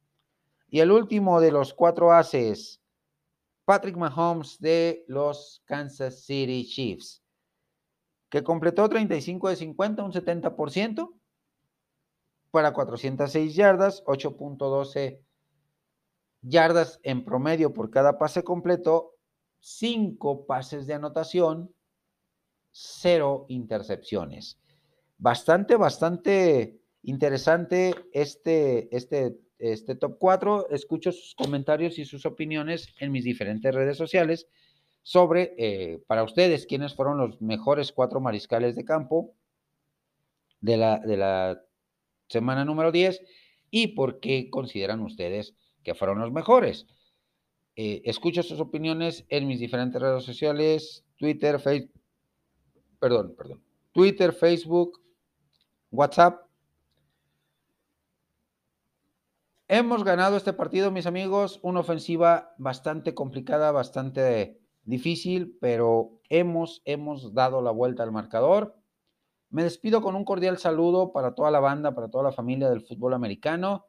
[0.68, 2.82] Y el último de los cuatro ases,
[3.66, 7.24] Patrick Mahomes de los Kansas City Chiefs,
[8.30, 11.14] que completó 35 de 50, un 70%,
[12.52, 15.20] para 406 yardas, 8.12
[16.42, 19.15] yardas en promedio por cada pase completo,
[19.60, 21.74] 5 pases de anotación,
[22.72, 24.60] 0 intercepciones.
[25.18, 30.70] Bastante, bastante interesante este, este, este top 4.
[30.70, 34.48] Escucho sus comentarios y sus opiniones en mis diferentes redes sociales
[35.04, 39.36] sobre, eh, para ustedes, quiénes fueron los mejores cuatro mariscales de campo
[40.62, 41.62] de la, de la
[42.28, 43.22] semana número 10
[43.70, 45.54] y por qué consideran ustedes
[45.84, 46.88] que fueron los mejores.
[47.78, 52.00] Eh, escucho sus opiniones en mis diferentes redes sociales, Twitter, Facebook,
[53.00, 53.62] perdón, perdón,
[53.92, 55.02] Twitter, Facebook,
[55.92, 56.46] WhatsApp.
[59.68, 67.34] Hemos ganado este partido, mis amigos, una ofensiva bastante complicada, bastante difícil, pero hemos, hemos
[67.34, 68.76] dado la vuelta al marcador.
[69.50, 72.82] Me despido con un cordial saludo para toda la banda, para toda la familia del
[72.82, 73.86] fútbol americano.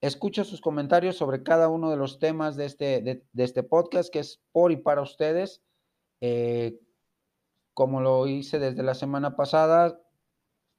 [0.00, 4.20] Escucho sus comentarios sobre cada uno de los temas de este, de, este podcast, que
[4.20, 5.62] es por y para ustedes.
[6.20, 6.78] Eh,
[7.74, 10.00] como lo hice desde la semana pasada,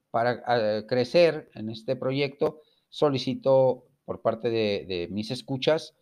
[0.10, 5.96] para eh, crecer en este proyecto, solicito por parte de, mis escuchas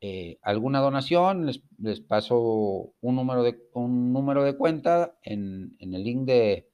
[0.00, 6.26] eh, alguna donación, les, paso un número de, un número de cuenta en el link
[6.26, 6.70] de,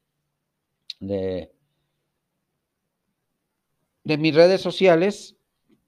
[1.01, 1.53] de,
[4.05, 5.36] de mis redes sociales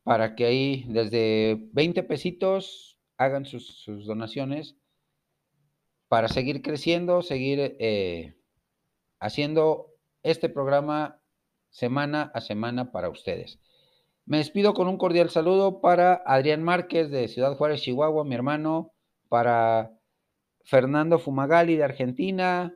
[0.08, 4.74] para que ahí desde 20 pesitos hagan sus, donaciones
[6.08, 8.34] para seguir creciendo, seguir eh,
[9.20, 9.92] haciendo
[10.22, 11.20] este programa
[11.68, 13.60] semana a semana para ustedes.
[14.24, 18.92] Me despido con un cordial saludo para Adrián Márquez de Ciudad Juárez, Chihuahua, mi hermano,
[19.28, 19.92] para
[20.64, 22.74] Fernando Fumagali de Argentina,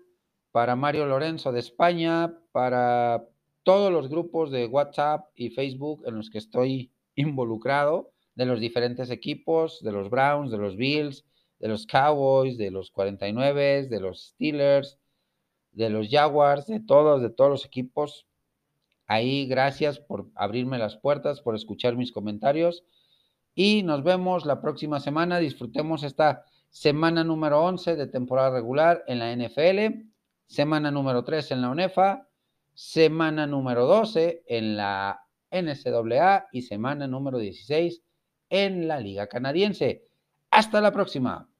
[0.51, 3.25] para Mario Lorenzo de España, para
[3.63, 9.11] todos los grupos de WhatsApp y Facebook en los que estoy involucrado, de los diferentes
[9.11, 11.25] equipos, de los Browns, de los Bills,
[11.59, 14.99] de los Cowboys, de los 49, de los Steelers,
[15.71, 18.27] de los Jaguars, de todos, de todos los equipos.
[19.07, 22.85] Ahí, gracias por abrirme las puertas, por escuchar mis comentarios.
[23.55, 25.39] Y nos vemos la próxima semana.
[25.39, 30.13] Disfrutemos esta semana número 11 de temporada regular en la NFL
[30.53, 32.29] semana número 3 en la UNEFA,
[32.75, 35.22] semana número 12 en la
[35.53, 38.03] NCAA y semana número 16
[38.49, 40.05] en la Liga Canadiense.
[40.51, 41.52] Hasta la próxima.